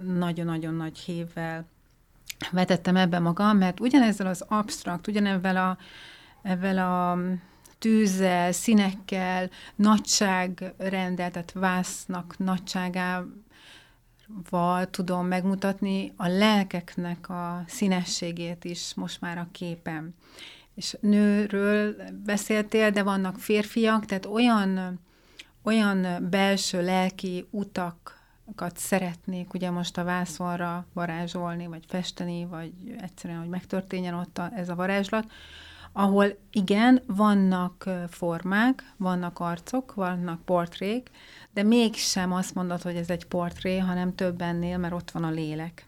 nagyon-nagyon 0.00 0.74
nagy 0.74 0.98
hévvel 0.98 1.66
vetettem 2.50 2.96
ebbe 2.96 3.18
magam, 3.18 3.56
mert 3.56 3.80
ugyanezzel 3.80 4.26
az 4.26 4.44
absztrakt, 4.48 5.06
ugyanezzel 5.06 5.56
a, 5.56 5.78
ezzel 6.42 6.78
a 6.78 7.18
tűzzel, 7.78 8.52
színekkel, 8.52 9.50
nagyságrendel, 9.74 11.30
tehát 11.30 11.52
vásznak 11.52 12.38
nagyságával 12.38 13.42
tudom 14.90 15.26
megmutatni 15.26 16.12
a 16.16 16.28
lelkeknek 16.28 17.28
a 17.28 17.64
színességét 17.66 18.64
is 18.64 18.94
most 18.94 19.20
már 19.20 19.38
a 19.38 19.48
képem. 19.52 20.14
És 20.74 20.96
nőről 21.00 21.94
beszéltél, 22.24 22.90
de 22.90 23.02
vannak 23.02 23.38
férfiak, 23.38 24.04
tehát 24.04 24.26
olyan, 24.26 25.00
olyan 25.62 26.28
belső 26.30 26.84
lelki 26.84 27.46
utak 27.50 28.22
szeretnék 28.74 29.54
ugye 29.54 29.70
most 29.70 29.98
a 29.98 30.04
vászonra 30.04 30.86
varázsolni, 30.92 31.66
vagy 31.66 31.84
festeni, 31.88 32.44
vagy 32.44 32.72
egyszerűen, 33.00 33.40
hogy 33.40 33.48
megtörténjen 33.48 34.14
ott 34.14 34.38
a, 34.38 34.50
ez 34.54 34.68
a 34.68 34.74
varázslat, 34.74 35.32
ahol 35.92 36.26
igen, 36.50 37.02
vannak 37.06 37.88
formák, 38.08 38.92
vannak 38.96 39.40
arcok, 39.40 39.94
vannak 39.94 40.44
portrék, 40.44 41.10
de 41.54 41.62
mégsem 41.62 42.32
azt 42.32 42.54
mondod, 42.54 42.82
hogy 42.82 42.96
ez 42.96 43.10
egy 43.10 43.24
portré, 43.24 43.78
hanem 43.78 44.14
több 44.14 44.40
ennél, 44.40 44.78
mert 44.78 44.94
ott 44.94 45.10
van 45.10 45.24
a 45.24 45.30
lélek 45.30 45.86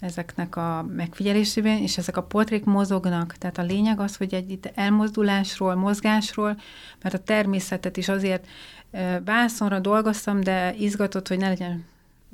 ezeknek 0.00 0.56
a 0.56 0.86
megfigyelésében, 0.96 1.76
és 1.76 1.98
ezek 1.98 2.16
a 2.16 2.22
portrék 2.22 2.64
mozognak. 2.64 3.32
Tehát 3.32 3.58
a 3.58 3.62
lényeg 3.62 4.00
az, 4.00 4.16
hogy 4.16 4.34
egy 4.34 4.50
itt 4.50 4.70
elmozdulásról, 4.74 5.74
mozgásról, 5.74 6.60
mert 7.02 7.14
a 7.14 7.22
természetet 7.22 7.96
is 7.96 8.08
azért 8.08 8.46
vászonra 9.24 9.78
dolgoztam, 9.78 10.40
de 10.40 10.74
izgatott, 10.74 11.28
hogy 11.28 11.38
ne 11.38 11.48
legyen 11.48 11.84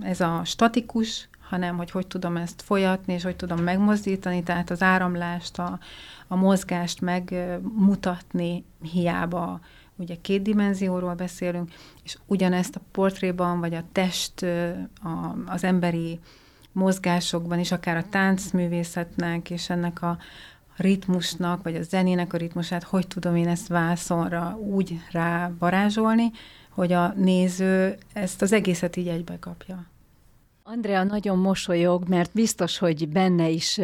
ez 0.03 0.21
a 0.21 0.43
statikus, 0.45 1.29
hanem 1.49 1.77
hogy 1.77 1.91
hogy 1.91 2.07
tudom 2.07 2.37
ezt 2.37 2.63
folyatni, 2.63 3.13
és 3.13 3.23
hogy 3.23 3.37
tudom 3.37 3.59
megmozdítani, 3.59 4.43
tehát 4.43 4.71
az 4.71 4.83
áramlást, 4.83 5.59
a, 5.59 5.79
a 6.27 6.37
mozgást 6.37 7.01
megmutatni 7.01 8.65
hiába 8.93 9.61
ugye 9.97 10.15
két 10.21 10.43
dimenzióról 10.43 11.15
beszélünk, 11.15 11.71
és 12.03 12.17
ugyanezt 12.27 12.77
a 12.77 12.81
portréban, 12.91 13.61
vagy 13.61 13.75
a 13.75 13.85
test, 13.93 14.43
a, 15.03 15.37
az 15.47 15.65
emberi 15.65 16.21
mozgásokban 16.73 17.59
is, 17.59 17.73
akár 17.73 17.97
a 17.97 18.09
táncművészetnek, 18.09 19.51
és 19.51 19.71
ennek 19.71 20.03
a 20.03 20.19
ritmusnak, 20.77 21.63
vagy 21.63 21.77
a 21.77 21.83
zenének 21.83 22.33
a 22.33 22.37
ritmusát, 22.37 22.83
hogy 22.83 23.07
tudom 23.07 23.37
én 23.37 23.49
ezt 23.49 23.69
vászonra 23.69 24.59
úgy 24.61 25.01
rá 25.11 25.51
varázsolni, 25.59 26.31
hogy 26.71 26.93
a 26.93 27.13
néző 27.13 27.97
ezt 28.13 28.43
az 28.43 28.53
egészet 28.53 28.97
így 28.97 29.09
egybe 29.09 29.39
kapja. 29.39 29.87
Andrea 30.67 31.05
nagyon 31.05 31.39
mosolyog, 31.39 32.09
mert 32.09 32.33
biztos, 32.33 32.79
hogy 32.79 33.09
benne 33.09 33.49
is 33.49 33.81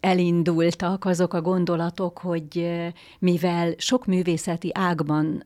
elindultak 0.00 1.04
azok 1.04 1.34
a 1.34 1.40
gondolatok, 1.40 2.18
hogy 2.18 2.70
mivel 3.18 3.74
sok 3.76 4.06
művészeti 4.06 4.70
ágban 4.74 5.44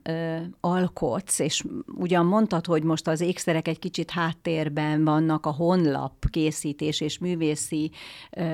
alkotsz, 0.59 1.39
és 1.39 1.63
ugyan 1.95 2.25
mondtad, 2.25 2.65
hogy 2.65 2.83
most 2.83 3.07
az 3.07 3.21
ékszerek 3.21 3.67
egy 3.67 3.79
kicsit 3.79 4.11
háttérben 4.11 5.03
vannak, 5.03 5.45
a 5.45 5.51
honlap 5.51 6.29
készítés 6.29 7.01
és 7.01 7.17
művészi 7.17 7.91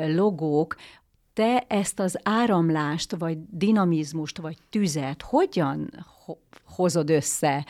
logók, 0.07 0.75
te 1.33 1.65
ezt 1.67 1.99
az 1.99 2.19
áramlást, 2.23 3.15
vagy 3.15 3.37
dinamizmust, 3.49 4.37
vagy 4.37 4.57
tüzet 4.69 5.21
hogyan 5.21 6.05
hozod 6.65 7.09
össze 7.09 7.65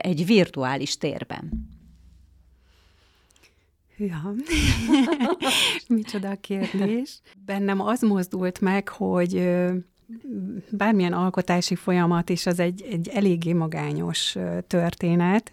egy 0.00 0.26
virtuális 0.26 0.96
térben? 0.96 1.70
Ja, 3.96 4.34
micsoda 5.88 6.30
a 6.30 6.36
kérdés. 6.40 7.20
Bennem 7.44 7.80
az 7.80 8.00
mozdult 8.00 8.60
meg, 8.60 8.88
hogy 8.88 9.50
bármilyen 10.70 11.12
alkotási 11.12 11.74
folyamat 11.74 12.30
is 12.30 12.46
az 12.46 12.58
egy, 12.58 12.82
egy 12.82 13.08
eléggé 13.08 13.52
magányos 13.52 14.36
történet, 14.66 15.52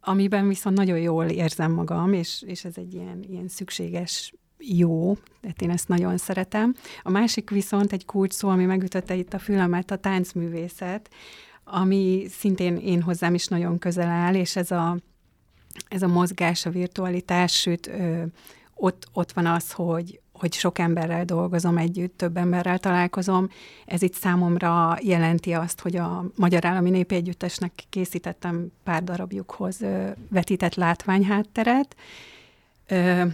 amiben 0.00 0.48
viszont 0.48 0.76
nagyon 0.76 0.98
jól 0.98 1.24
érzem 1.24 1.72
magam, 1.72 2.12
és, 2.12 2.42
és 2.46 2.64
ez 2.64 2.76
egy 2.76 2.94
ilyen, 2.94 3.24
ilyen 3.28 3.48
szükséges 3.48 4.34
jó, 4.58 5.16
tehát 5.40 5.62
én 5.62 5.70
ezt 5.70 5.88
nagyon 5.88 6.16
szeretem. 6.16 6.74
A 7.02 7.10
másik 7.10 7.50
viszont 7.50 7.92
egy 7.92 8.04
kulcs 8.04 8.32
szó, 8.32 8.48
ami 8.48 8.64
megütötte 8.64 9.14
itt 9.14 9.34
a 9.34 9.38
fülemet, 9.38 9.90
a 9.90 9.96
táncművészet, 9.96 11.10
ami 11.64 12.26
szintén 12.30 12.76
én 12.76 13.02
hozzám 13.02 13.34
is 13.34 13.46
nagyon 13.46 13.78
közel 13.78 14.08
áll, 14.08 14.34
és 14.34 14.56
ez 14.56 14.70
a 14.70 14.96
ez 15.88 16.02
a 16.02 16.06
mozgás, 16.06 16.66
a 16.66 16.70
virtualitás, 16.70 17.52
sőt, 17.52 17.86
ö, 17.86 18.22
ott, 18.74 19.08
ott 19.12 19.32
van 19.32 19.46
az, 19.46 19.72
hogy, 19.72 20.20
hogy 20.32 20.52
sok 20.52 20.78
emberrel 20.78 21.24
dolgozom 21.24 21.78
együtt, 21.78 22.18
több 22.18 22.36
emberrel 22.36 22.78
találkozom. 22.78 23.48
Ez 23.86 24.02
itt 24.02 24.14
számomra 24.14 24.98
jelenti 25.02 25.52
azt, 25.52 25.80
hogy 25.80 25.96
a 25.96 26.24
Magyar 26.36 26.64
Állami 26.64 26.90
Népi 26.90 27.14
Együttesnek 27.14 27.72
készítettem 27.90 28.72
pár 28.84 29.04
darabjukhoz 29.04 29.80
ö, 29.80 30.08
vetített 30.30 30.74
látványhátteret, 30.74 31.96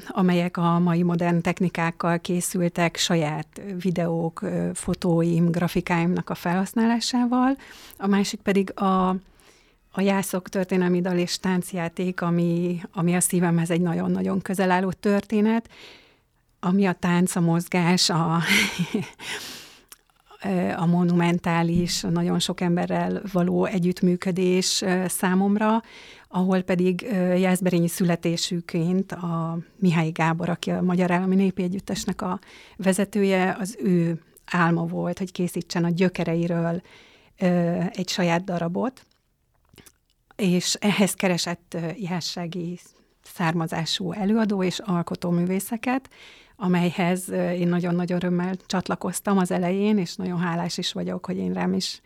amelyek 0.08 0.56
a 0.56 0.78
mai 0.78 1.02
modern 1.02 1.40
technikákkal 1.40 2.18
készültek 2.18 2.96
saját 2.96 3.60
videók, 3.82 4.44
fotóim, 4.74 5.50
grafikáimnak 5.50 6.30
a 6.30 6.34
felhasználásával. 6.34 7.56
A 7.96 8.06
másik 8.06 8.40
pedig 8.40 8.80
a, 8.80 9.16
a 9.94 10.00
Jászok 10.00 10.48
történelmi 10.48 11.00
dal 11.00 11.18
és 11.18 11.38
táncjáték, 11.38 12.20
ami, 12.20 12.80
ami 12.92 13.14
a 13.14 13.20
szívemhez 13.20 13.70
egy 13.70 13.80
nagyon-nagyon 13.80 14.40
közel 14.40 14.70
álló 14.70 14.92
történet, 14.92 15.68
ami 16.60 16.86
a 16.86 16.92
tánc, 16.92 17.36
a 17.36 17.40
mozgás, 17.40 18.10
a, 18.10 18.34
a 20.76 20.86
monumentális, 20.86 22.00
nagyon 22.00 22.38
sok 22.38 22.60
emberrel 22.60 23.22
való 23.32 23.64
együttműködés 23.64 24.84
számomra, 25.06 25.82
ahol 26.28 26.62
pedig 26.62 27.02
Jászberényi 27.36 27.88
születésűként 27.88 29.12
a 29.12 29.58
Mihály 29.76 30.10
Gábor, 30.10 30.48
aki 30.48 30.70
a 30.70 30.82
Magyar 30.82 31.10
Állami 31.10 31.34
Népi 31.34 31.62
Együttesnek 31.62 32.22
a 32.22 32.38
vezetője, 32.76 33.56
az 33.60 33.76
ő 33.82 34.20
álma 34.44 34.86
volt, 34.86 35.18
hogy 35.18 35.32
készítsen 35.32 35.84
a 35.84 35.90
gyökereiről 35.90 36.82
egy 37.92 38.08
saját 38.08 38.44
darabot, 38.44 39.06
és 40.36 40.74
ehhez 40.74 41.14
keresett 41.14 41.76
jássági 41.96 42.80
származású 43.22 44.12
előadó 44.12 44.62
és 44.62 44.78
alkotóművészeket, 44.78 46.08
amelyhez 46.56 47.28
én 47.30 47.68
nagyon-nagyon 47.68 48.16
örömmel 48.16 48.54
csatlakoztam 48.66 49.38
az 49.38 49.50
elején, 49.50 49.98
és 49.98 50.16
nagyon 50.16 50.38
hálás 50.38 50.78
is 50.78 50.92
vagyok, 50.92 51.26
hogy 51.26 51.36
én 51.36 51.52
rám 51.52 51.72
is 51.72 52.00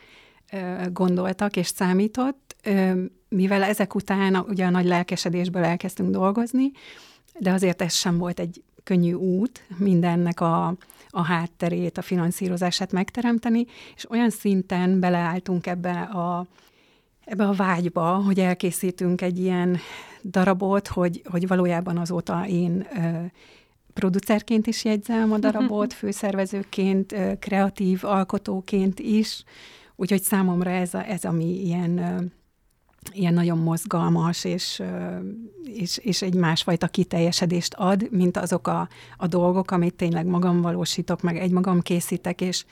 gondoltak 0.93 1.57
és 1.57 1.67
számított, 1.67 2.57
mivel 3.29 3.63
ezek 3.63 3.95
után 3.95 4.37
ugye 4.37 4.65
a 4.65 4.71
nagy 4.71 4.85
lelkesedésből 4.85 5.65
elkezdtünk 5.65 6.11
dolgozni, 6.11 6.71
de 7.39 7.53
azért 7.53 7.83
ez 7.83 7.95
sem 7.95 8.19
volt 8.19 8.41
egy 8.41 8.63
könnyű 8.85 9.13
út 9.13 9.67
mindennek 9.77 10.41
a, 10.41 10.75
a 11.11 11.23
hátterét, 11.23 11.99
a 11.99 12.03
finanszírozását 12.03 12.93
megteremteni, 12.93 13.67
és 13.97 14.11
olyan 14.11 14.31
szinten 14.31 15.01
beleálltunk 15.01 15.67
ebbe 15.67 16.01
a, 16.01 16.47
ebbe 17.27 17.45
a 17.45 17.53
vágyba, 17.53 18.15
hogy 18.15 18.41
elkészítünk 18.41 19.21
egy 19.21 19.39
ilyen 19.39 19.79
darabot, 20.25 20.89
hogy, 20.89 21.23
hogy 21.31 21.47
valójában 21.47 21.99
azóta 21.99 22.47
én 22.47 22.87
producerként 23.95 24.67
is 24.67 24.85
jegyzem 24.85 25.33
a 25.33 25.39
darabot, 25.39 25.93
főszervezőként, 26.01 27.15
kreatív 27.39 28.05
alkotóként 28.05 28.99
is, 28.99 29.45
úgyhogy 29.97 30.23
számomra 30.23 30.71
ez, 30.71 30.95
a, 30.95 31.09
ez 31.09 31.25
ami 31.25 31.65
ilyen, 31.65 31.99
ilyen 33.13 33.35
nagyon 33.35 33.59
mozgalmas, 33.59 34.45
és, 34.45 34.83
és, 35.65 35.99
és 35.99 36.23
egy 36.23 36.35
másfajta 36.35 36.87
kiteljesedést 36.87 37.75
ad, 37.75 38.11
mint 38.11 38.37
azok 38.37 38.67
a, 38.67 38.89
a 39.17 39.27
dolgok, 39.27 39.71
amit 39.71 39.95
tényleg 39.95 40.27
magam 40.27 40.61
valósítok, 40.61 41.23
meg 41.23 41.37
egymagam 41.37 41.81
készítek, 41.81 42.41
és, 42.41 42.65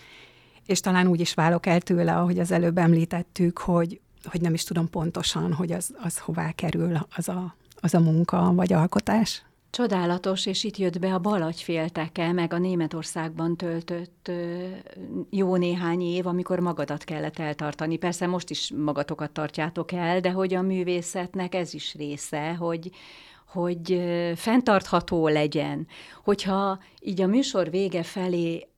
és 0.67 0.81
talán 0.81 1.07
úgy 1.07 1.21
is 1.21 1.35
válok 1.35 1.67
el 1.67 1.81
tőle, 1.81 2.17
ahogy 2.17 2.39
az 2.39 2.51
előbb 2.51 2.79
említettük, 2.79 3.59
hogy, 3.59 4.01
hogy 4.31 4.41
nem 4.41 4.55
is 4.55 4.65
tudom 4.65 4.91
pontosan, 4.91 5.53
hogy 5.53 5.73
az, 5.73 5.95
az 6.03 6.19
hová 6.19 6.51
kerül 6.53 6.99
az 7.17 7.29
a, 7.29 7.55
az 7.81 7.95
a 7.95 8.01
munka 8.01 8.53
vagy 8.55 8.73
alkotás. 8.73 9.45
Csodálatos, 9.71 10.47
és 10.47 10.65
itt 10.65 10.77
jött 10.77 10.99
be 10.99 11.15
a 11.15 11.19
Balagyfélteke, 11.19 12.33
meg 12.33 12.53
a 12.53 12.59
Németországban 12.59 13.57
töltött 13.57 14.31
jó 15.31 15.57
néhány 15.57 16.01
év, 16.01 16.27
amikor 16.27 16.59
magadat 16.59 17.05
kellett 17.05 17.39
eltartani. 17.39 17.97
Persze 17.97 18.27
most 18.27 18.51
is 18.51 18.73
magatokat 18.77 19.31
tartjátok 19.31 19.93
el, 19.93 20.21
de 20.21 20.31
hogy 20.31 20.55
a 20.55 20.63
művészetnek 20.63 21.55
ez 21.55 21.75
is 21.75 21.95
része, 21.95 22.55
hogy, 22.55 22.91
hogy 23.47 24.03
fenntartható 24.35 25.29
legyen. 25.29 25.87
Hogyha 26.25 26.79
így 27.01 27.21
a 27.21 27.27
műsor 27.27 27.71
vége 27.71 28.03
felé 28.03 28.69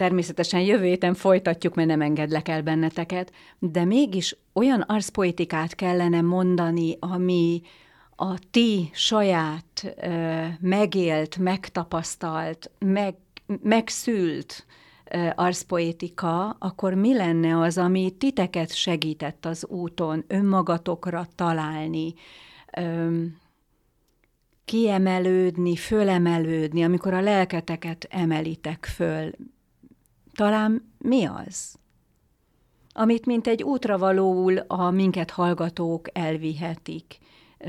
természetesen 0.00 0.60
jövő 0.60 0.84
héten 0.84 1.14
folytatjuk, 1.14 1.74
mert 1.74 1.88
nem 1.88 2.00
engedlek 2.00 2.48
el 2.48 2.62
benneteket, 2.62 3.32
de 3.58 3.84
mégis 3.84 4.36
olyan 4.52 4.80
arszpoetikát 4.80 5.74
kellene 5.74 6.20
mondani, 6.20 6.96
ami, 7.00 7.62
a 8.16 8.38
ti 8.50 8.90
saját 8.92 9.96
megélt, 10.60 11.36
megtapasztalt, 11.36 12.70
meg, 12.78 13.14
megszült 13.62 14.66
arszpoétika, 15.34 16.56
akkor 16.58 16.94
mi 16.94 17.16
lenne 17.16 17.58
az, 17.58 17.78
ami 17.78 18.10
titeket 18.18 18.74
segített 18.74 19.46
az 19.46 19.66
úton 19.66 20.24
önmagatokra 20.26 21.26
találni, 21.34 22.14
kiemelődni, 24.64 25.76
fölemelődni, 25.76 26.84
amikor 26.84 27.14
a 27.14 27.20
lelketeket 27.20 28.06
emelitek 28.10 28.86
föl. 28.94 29.30
Talán 30.40 30.92
mi 30.98 31.24
az? 31.24 31.78
Amit 32.92 33.26
mint 33.26 33.46
egy 33.46 33.62
útravalóul 33.62 34.58
a 34.58 34.90
minket 34.90 35.30
hallgatók 35.30 36.08
elvihetik 36.12 37.18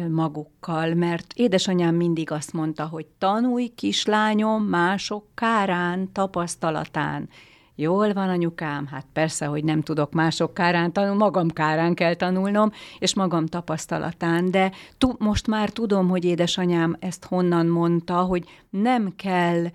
magukkal, 0.10 0.94
mert 0.94 1.34
édesanyám 1.36 1.96
mindig 1.96 2.32
azt 2.32 2.54
mondta, 2.54 2.86
hogy 2.86 3.06
tanulj, 3.18 3.68
kislányom, 3.68 4.64
mások 4.64 5.26
kárán, 5.34 6.12
tapasztalatán. 6.12 7.30
Jól 7.76 8.14
van, 8.14 8.30
anyukám, 8.30 8.88
hát 8.88 9.06
persze, 9.14 9.46
hogy 9.46 9.64
nem 9.64 9.82
tudok 9.82 10.12
mások 10.14 10.54
kárán 10.54 10.94
tanulni, 10.94 11.18
magam 11.18 11.50
kárán 11.50 11.94
kell 11.94 12.14
tanulnom, 12.14 12.72
és 13.00 13.16
magam 13.16 13.46
tapasztalatán, 13.46 14.52
de 14.52 14.72
tu- 14.98 15.20
most 15.20 15.48
már 15.48 15.70
tudom, 15.70 16.10
hogy 16.10 16.26
édesanyám 16.26 16.96
ezt 17.00 17.26
honnan 17.26 17.66
mondta, 17.66 18.22
hogy 18.22 18.46
nem 18.70 19.16
kell 19.16 19.66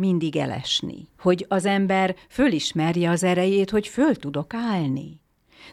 mindig 0.00 0.36
elesni, 0.36 1.08
hogy 1.18 1.46
az 1.48 1.64
ember 1.64 2.16
fölismerje 2.28 3.10
az 3.10 3.22
erejét, 3.22 3.70
hogy 3.70 3.86
föl 3.86 4.14
tudok 4.16 4.54
állni. 4.54 5.20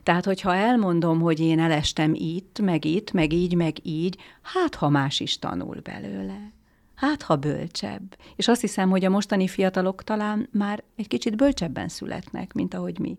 Tehát, 0.03 0.25
hogyha 0.25 0.55
elmondom, 0.55 1.19
hogy 1.19 1.39
én 1.39 1.59
elestem 1.59 2.11
itt, 2.13 2.59
meg 2.59 2.85
itt, 2.85 3.11
meg 3.11 3.33
így, 3.33 3.55
meg 3.55 3.75
így, 3.81 4.17
hát 4.41 4.75
ha 4.75 4.89
más 4.89 5.19
is 5.19 5.39
tanul 5.39 5.79
belőle. 5.83 6.51
Hát 6.95 7.21
ha 7.21 7.35
bölcsebb. 7.35 8.17
És 8.35 8.47
azt 8.47 8.61
hiszem, 8.61 8.89
hogy 8.89 9.05
a 9.05 9.09
mostani 9.09 9.47
fiatalok 9.47 10.03
talán 10.03 10.49
már 10.51 10.83
egy 10.95 11.07
kicsit 11.07 11.35
bölcsebben 11.35 11.87
születnek, 11.87 12.53
mint 12.53 12.73
ahogy 12.73 12.99
mi. 12.99 13.17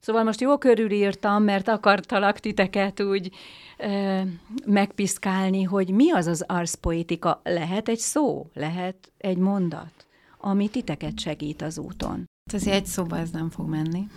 Szóval 0.00 0.24
most 0.24 0.40
jó 0.40 0.58
körülírtam, 0.58 1.42
mert 1.42 1.68
akartalak 1.68 2.38
titeket 2.38 3.00
úgy 3.00 3.30
ö, 3.78 4.20
megpiszkálni, 4.66 5.62
hogy 5.62 5.88
mi 5.88 6.10
az 6.10 6.26
az 6.26 6.44
arszpoétika. 6.46 7.40
Lehet 7.44 7.88
egy 7.88 7.98
szó, 7.98 8.50
lehet 8.54 9.12
egy 9.18 9.36
mondat, 9.36 10.05
ami 10.38 10.68
titeket 10.68 11.18
segít 11.18 11.62
az 11.62 11.78
úton. 11.78 12.24
Ez 12.52 12.66
egy 12.66 12.86
szóba 12.86 13.18
ez 13.18 13.30
nem 13.30 13.50
fog 13.50 13.68
menni. 13.68 14.08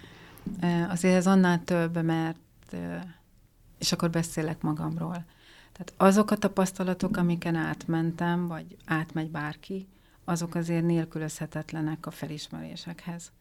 Azért 0.88 1.14
ez 1.14 1.26
annál 1.26 1.64
több, 1.64 2.02
mert, 2.02 2.76
és 3.78 3.92
akkor 3.92 4.10
beszélek 4.10 4.62
magamról. 4.62 5.24
Tehát 5.72 5.92
azok 5.96 6.30
a 6.30 6.36
tapasztalatok, 6.36 7.16
amiken 7.16 7.54
átmentem, 7.54 8.48
vagy 8.48 8.76
átmegy 8.84 9.30
bárki, 9.30 9.88
azok 10.24 10.54
azért 10.54 10.84
nélkülözhetetlenek 10.84 12.06
a 12.06 12.10
felismerésekhez. 12.10 13.32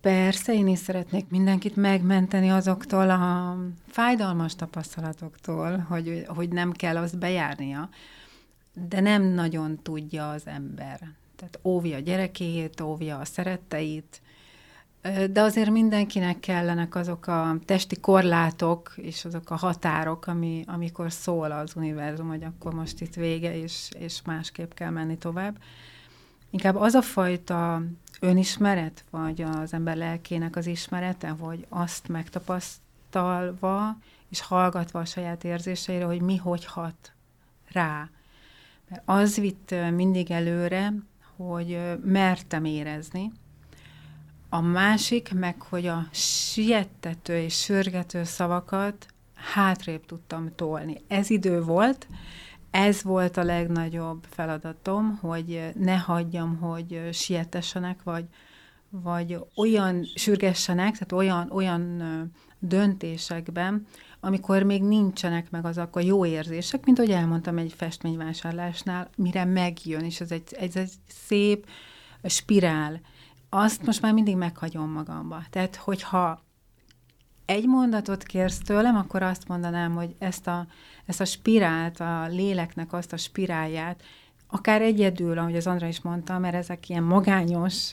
Persze, 0.00 0.54
én 0.54 0.68
is 0.68 0.78
szeretnék 0.78 1.28
mindenkit 1.28 1.76
megmenteni 1.76 2.50
azoktól 2.50 3.10
a 3.10 3.56
fájdalmas 3.86 4.54
tapasztalatoktól, 4.54 5.78
hogy, 5.78 6.24
hogy 6.26 6.48
nem 6.48 6.72
kell 6.72 6.96
azt 6.96 7.18
bejárnia, 7.18 7.88
de 8.72 9.00
nem 9.00 9.22
nagyon 9.22 9.78
tudja 9.82 10.30
az 10.30 10.46
ember. 10.46 11.00
Tehát 11.36 11.58
óvja 11.62 11.96
a 11.96 12.00
gyerekét, 12.00 12.80
óvja 12.80 13.18
a 13.18 13.24
szeretteit, 13.24 14.20
de 15.30 15.40
azért 15.40 15.70
mindenkinek 15.70 16.40
kellenek 16.40 16.94
azok 16.94 17.26
a 17.26 17.56
testi 17.64 18.00
korlátok 18.00 18.92
és 18.96 19.24
azok 19.24 19.50
a 19.50 19.56
határok, 19.56 20.26
ami, 20.26 20.64
amikor 20.66 21.12
szól 21.12 21.50
az 21.50 21.76
univerzum, 21.76 22.28
hogy 22.28 22.44
akkor 22.44 22.74
most 22.74 23.00
itt 23.00 23.14
vége, 23.14 23.56
és, 23.56 23.90
és 23.98 24.22
másképp 24.24 24.72
kell 24.72 24.90
menni 24.90 25.18
tovább. 25.18 25.58
Inkább 26.50 26.76
az 26.76 26.94
a 26.94 27.02
fajta 27.02 27.82
önismeret, 28.20 29.04
vagy 29.10 29.42
az 29.42 29.72
ember 29.72 29.96
lelkének 29.96 30.56
az 30.56 30.66
ismerete, 30.66 31.28
hogy 31.28 31.66
azt 31.68 32.08
megtapasztalva, 32.08 33.96
és 34.28 34.40
hallgatva 34.40 35.00
a 35.00 35.04
saját 35.04 35.44
érzéseire, 35.44 36.04
hogy 36.04 36.20
mi 36.20 36.36
hogy 36.36 36.64
hat 36.64 37.12
rá. 37.72 38.08
Mert 38.88 39.02
az 39.04 39.36
vitt 39.36 39.74
mindig 39.94 40.30
előre, 40.30 40.92
hogy 41.36 41.78
mertem 42.04 42.64
érezni, 42.64 43.32
a 44.54 44.60
másik 44.60 45.34
meg, 45.34 45.62
hogy 45.62 45.86
a 45.86 46.06
siettető 46.12 47.36
és 47.38 47.60
sürgető 47.60 48.24
szavakat 48.24 49.06
hátrébb 49.34 50.06
tudtam 50.06 50.54
tolni. 50.54 51.00
Ez 51.08 51.30
idő 51.30 51.62
volt, 51.62 52.06
ez 52.70 53.02
volt 53.02 53.36
a 53.36 53.42
legnagyobb 53.42 54.26
feladatom, 54.30 55.18
hogy 55.20 55.70
ne 55.74 55.96
hagyjam, 55.96 56.56
hogy 56.56 57.08
sietessenek, 57.12 58.02
vagy, 58.02 58.24
vagy 58.88 59.38
olyan 59.56 60.04
sürgessenek, 60.14 60.92
tehát 60.92 61.12
olyan, 61.12 61.50
olyan 61.50 62.02
döntésekben, 62.58 63.86
amikor 64.24 64.62
még 64.62 64.82
nincsenek 64.82 65.50
meg 65.50 65.64
azok 65.64 65.96
a 65.96 66.00
jó 66.00 66.26
érzések, 66.26 66.84
mint 66.84 66.98
ahogy 66.98 67.10
elmondtam 67.10 67.58
egy 67.58 67.72
festményvásárlásnál, 67.76 69.10
mire 69.16 69.44
megjön, 69.44 70.04
és 70.04 70.20
ez 70.20 70.30
egy, 70.30 70.54
ez 70.58 70.76
egy 70.76 70.92
szép 71.26 71.66
spirál. 72.24 73.00
Azt 73.48 73.86
most 73.86 74.02
már 74.02 74.12
mindig 74.12 74.36
meghagyom 74.36 74.90
magamba. 74.90 75.42
Tehát, 75.50 75.76
hogyha 75.76 76.42
egy 77.44 77.66
mondatot 77.66 78.22
kérsz 78.22 78.58
tőlem, 78.58 78.96
akkor 78.96 79.22
azt 79.22 79.48
mondanám, 79.48 79.94
hogy 79.94 80.14
ezt 80.18 80.46
a, 80.46 80.66
ezt 81.06 81.20
a 81.20 81.24
spirált, 81.24 82.00
a 82.00 82.26
léleknek 82.26 82.92
azt 82.92 83.12
a 83.12 83.16
spirálját, 83.16 84.02
akár 84.54 84.82
egyedül, 84.82 85.38
ahogy 85.38 85.56
az 85.56 85.66
Andra 85.66 85.86
is 85.86 86.00
mondta, 86.00 86.38
mert 86.38 86.54
ezek 86.54 86.88
ilyen 86.88 87.02
magányos 87.02 87.92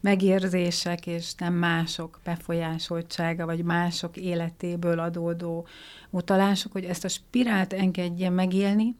megérzések, 0.00 1.06
és 1.06 1.34
nem 1.34 1.54
mások 1.54 2.20
befolyásoltsága, 2.24 3.46
vagy 3.46 3.64
mások 3.64 4.16
életéből 4.16 4.98
adódó 4.98 5.66
utalások, 6.10 6.72
hogy 6.72 6.84
ezt 6.84 7.04
a 7.04 7.08
spirált 7.08 7.72
engedje 7.72 8.30
megélni, 8.30 8.96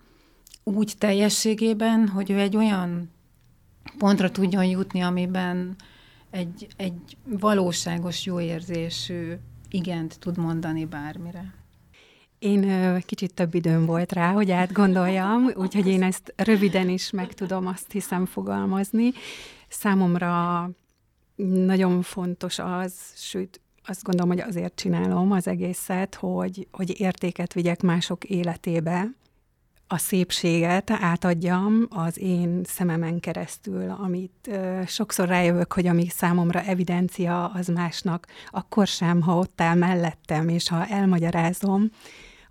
úgy 0.65 0.95
teljességében, 0.99 2.09
hogy 2.09 2.31
ő 2.31 2.39
egy 2.39 2.57
olyan 2.57 3.11
pontra 3.99 4.31
tudjon 4.31 4.65
jutni, 4.65 5.01
amiben 5.01 5.77
egy, 6.31 6.69
egy 6.77 7.17
valóságos, 7.25 8.25
jó 8.25 8.41
érzésű 8.41 9.33
igent 9.71 10.19
tud 10.19 10.39
mondani 10.39 10.85
bármire. 10.85 11.58
Én 12.39 13.03
kicsit 13.07 13.35
több 13.35 13.55
időm 13.55 13.87
volt 13.87 14.13
rá, 14.13 14.33
hogy 14.33 14.51
átgondoljam, 14.51 15.51
úgyhogy 15.55 15.87
én 15.87 16.03
ezt 16.03 16.33
röviden 16.37 16.89
is 16.89 17.11
meg 17.11 17.35
tudom 17.35 17.67
azt 17.67 17.93
hiszem 17.93 18.27
fogalmazni. 18.27 19.13
Számomra 19.69 20.71
nagyon 21.37 22.03
fontos 22.03 22.59
az, 22.59 22.95
sőt, 23.15 23.61
azt 23.85 24.03
gondolom, 24.03 24.31
hogy 24.31 24.41
azért 24.41 24.75
csinálom 24.75 25.33
az 25.33 25.47
egészet, 25.47 26.15
hogy, 26.15 26.69
hogy 26.71 27.01
értéket 27.01 27.53
vigyek 27.53 27.83
mások 27.83 28.25
életébe, 28.25 29.11
a 29.91 29.99
szépséget 29.99 30.91
átadjam 30.91 31.87
az 31.91 32.19
én 32.19 32.61
szememen 32.65 33.21
keresztül, 33.21 33.91
amit 33.91 34.49
ö, 34.49 34.81
sokszor 34.87 35.29
rájövök, 35.29 35.73
hogy 35.73 35.87
ami 35.87 36.09
számomra 36.09 36.63
evidencia, 36.63 37.47
az 37.47 37.67
másnak, 37.67 38.27
akkor 38.51 38.87
sem, 38.87 39.21
ha 39.21 39.37
ott 39.37 39.61
áll 39.61 39.77
mellettem, 39.77 40.49
és 40.49 40.69
ha 40.69 40.87
elmagyarázom, 40.87 41.91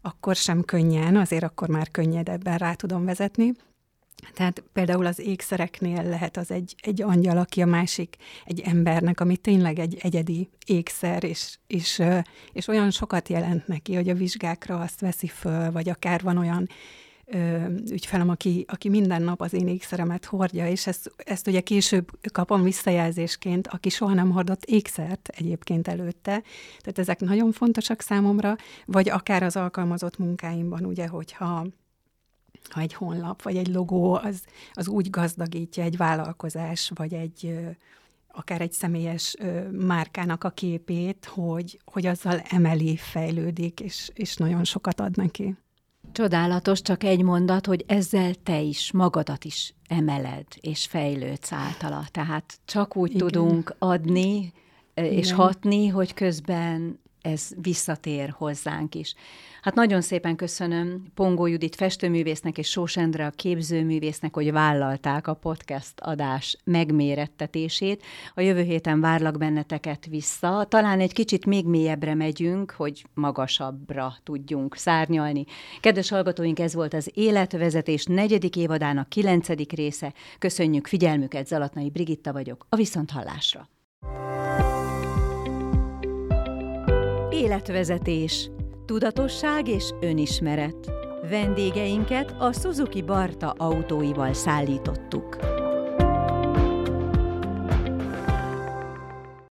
akkor 0.07 0.35
sem 0.35 0.63
könnyen, 0.63 1.15
azért 1.15 1.43
akkor 1.43 1.67
már 1.67 1.91
könnyedebben 1.91 2.57
rá 2.57 2.73
tudom 2.73 3.05
vezetni. 3.05 3.51
Tehát 4.33 4.63
például 4.73 5.05
az 5.05 5.19
ékszereknél 5.19 6.03
lehet 6.03 6.37
az 6.37 6.51
egy, 6.51 6.75
egy 6.81 7.01
angyal, 7.01 7.37
aki 7.37 7.61
a 7.61 7.65
másik 7.65 8.15
egy 8.45 8.59
embernek, 8.59 9.19
ami 9.19 9.37
tényleg 9.37 9.79
egy 9.79 9.97
egyedi 10.01 10.49
ékszer, 10.65 11.23
és, 11.23 11.57
és, 11.67 12.01
és 12.53 12.67
olyan 12.67 12.91
sokat 12.91 13.29
jelent 13.29 13.67
neki, 13.67 13.95
hogy 13.95 14.09
a 14.09 14.13
vizsgákra 14.13 14.79
azt 14.79 14.99
veszi 14.99 15.27
föl, 15.27 15.71
vagy 15.71 15.89
akár 15.89 16.21
van 16.21 16.37
olyan 16.37 16.67
ö, 17.31 17.65
ügyfelem, 17.91 18.29
aki, 18.29 18.65
aki 18.67 18.89
minden 18.89 19.21
nap 19.21 19.41
az 19.41 19.53
én 19.53 19.67
ékszeremet 19.67 20.25
hordja, 20.25 20.67
és 20.67 20.87
ezt, 20.87 21.11
ezt 21.17 21.47
ugye 21.47 21.59
később 21.59 22.09
kapom 22.31 22.63
visszajelzésként, 22.63 23.67
aki 23.67 23.89
soha 23.89 24.13
nem 24.13 24.31
hordott 24.31 24.65
ékszert 24.65 25.27
egyébként 25.27 25.87
előtte. 25.87 26.41
Tehát 26.79 26.99
ezek 26.99 27.19
nagyon 27.19 27.51
fontosak 27.51 28.01
számomra, 28.01 28.55
vagy 28.85 29.09
akár 29.09 29.43
az 29.43 29.55
alkalmazott 29.55 30.17
munkáimban, 30.17 30.85
ugye, 30.85 31.07
hogyha 31.07 31.65
ha 32.69 32.81
egy 32.81 32.93
honlap, 32.93 33.41
vagy 33.41 33.57
egy 33.57 33.67
logó, 33.67 34.13
az, 34.13 34.43
az 34.73 34.87
úgy 34.87 35.09
gazdagítja 35.09 35.83
egy 35.83 35.97
vállalkozás, 35.97 36.91
vagy 36.95 37.13
egy 37.13 37.59
akár 38.37 38.61
egy 38.61 38.71
személyes 38.71 39.35
ö, 39.39 39.69
márkának 39.69 40.43
a 40.43 40.49
képét, 40.49 41.25
hogy, 41.25 41.79
hogy 41.85 42.05
azzal 42.05 42.39
emeli, 42.49 42.97
fejlődik, 42.97 43.79
és, 43.79 44.11
és 44.13 44.35
nagyon 44.35 44.63
sokat 44.63 44.99
ad 44.99 45.17
neki. 45.17 45.55
Csodálatos, 46.11 46.81
csak 46.81 47.03
egy 47.03 47.21
mondat, 47.21 47.65
hogy 47.65 47.83
ezzel 47.87 48.33
te 48.43 48.59
is, 48.59 48.91
magadat 48.91 49.45
is 49.45 49.73
emeled 49.87 50.45
és 50.61 50.85
fejlődsz 50.85 51.51
általa. 51.51 52.05
Tehát 52.11 52.59
csak 52.65 52.95
úgy 52.95 53.09
Igen. 53.09 53.27
tudunk 53.27 53.75
adni 53.79 54.53
és 54.93 55.25
Igen. 55.25 55.35
hatni, 55.35 55.87
hogy 55.87 56.13
közben 56.13 56.99
ez 57.21 57.49
visszatér 57.61 58.33
hozzánk 58.37 58.95
is. 58.95 59.13
Hát 59.61 59.75
nagyon 59.75 60.01
szépen 60.01 60.35
köszönöm 60.35 61.03
Pongó 61.13 61.45
Judit 61.45 61.75
festőművésznek 61.75 62.57
és 62.57 62.69
Sós 62.69 62.97
Endre 62.97 63.25
a 63.25 63.29
képzőművésznek, 63.29 64.33
hogy 64.33 64.51
vállalták 64.51 65.27
a 65.27 65.33
podcast 65.33 65.93
adás 65.99 66.57
megmérettetését. 66.63 68.03
A 68.33 68.41
jövő 68.41 68.61
héten 68.61 69.01
várlak 69.01 69.37
benneteket 69.37 70.05
vissza. 70.05 70.65
Talán 70.69 70.99
egy 70.99 71.13
kicsit 71.13 71.45
még 71.45 71.65
mélyebbre 71.65 72.15
megyünk, 72.15 72.71
hogy 72.71 73.05
magasabbra 73.13 74.15
tudjunk 74.23 74.75
szárnyalni. 74.75 75.45
Kedves 75.79 76.09
hallgatóink, 76.09 76.59
ez 76.59 76.73
volt 76.73 76.93
az 76.93 77.11
Életvezetés 77.13 78.05
negyedik 78.05 78.55
évadának 78.55 79.09
kilencedik 79.09 79.71
része. 79.71 80.13
Köszönjük 80.39 80.87
figyelmüket, 80.87 81.47
Zalatnai 81.47 81.89
Brigitta 81.89 82.31
vagyok, 82.33 82.65
a 82.69 82.75
Viszonthallásra. 82.75 83.69
Életvezetés 87.37 88.49
tudatosság 88.85 89.67
és 89.67 89.89
önismeret. 90.01 90.91
Vendégeinket 91.29 92.35
a 92.39 92.53
Suzuki 92.53 93.01
Barta 93.01 93.51
autóival 93.57 94.33
szállítottuk. 94.33 95.37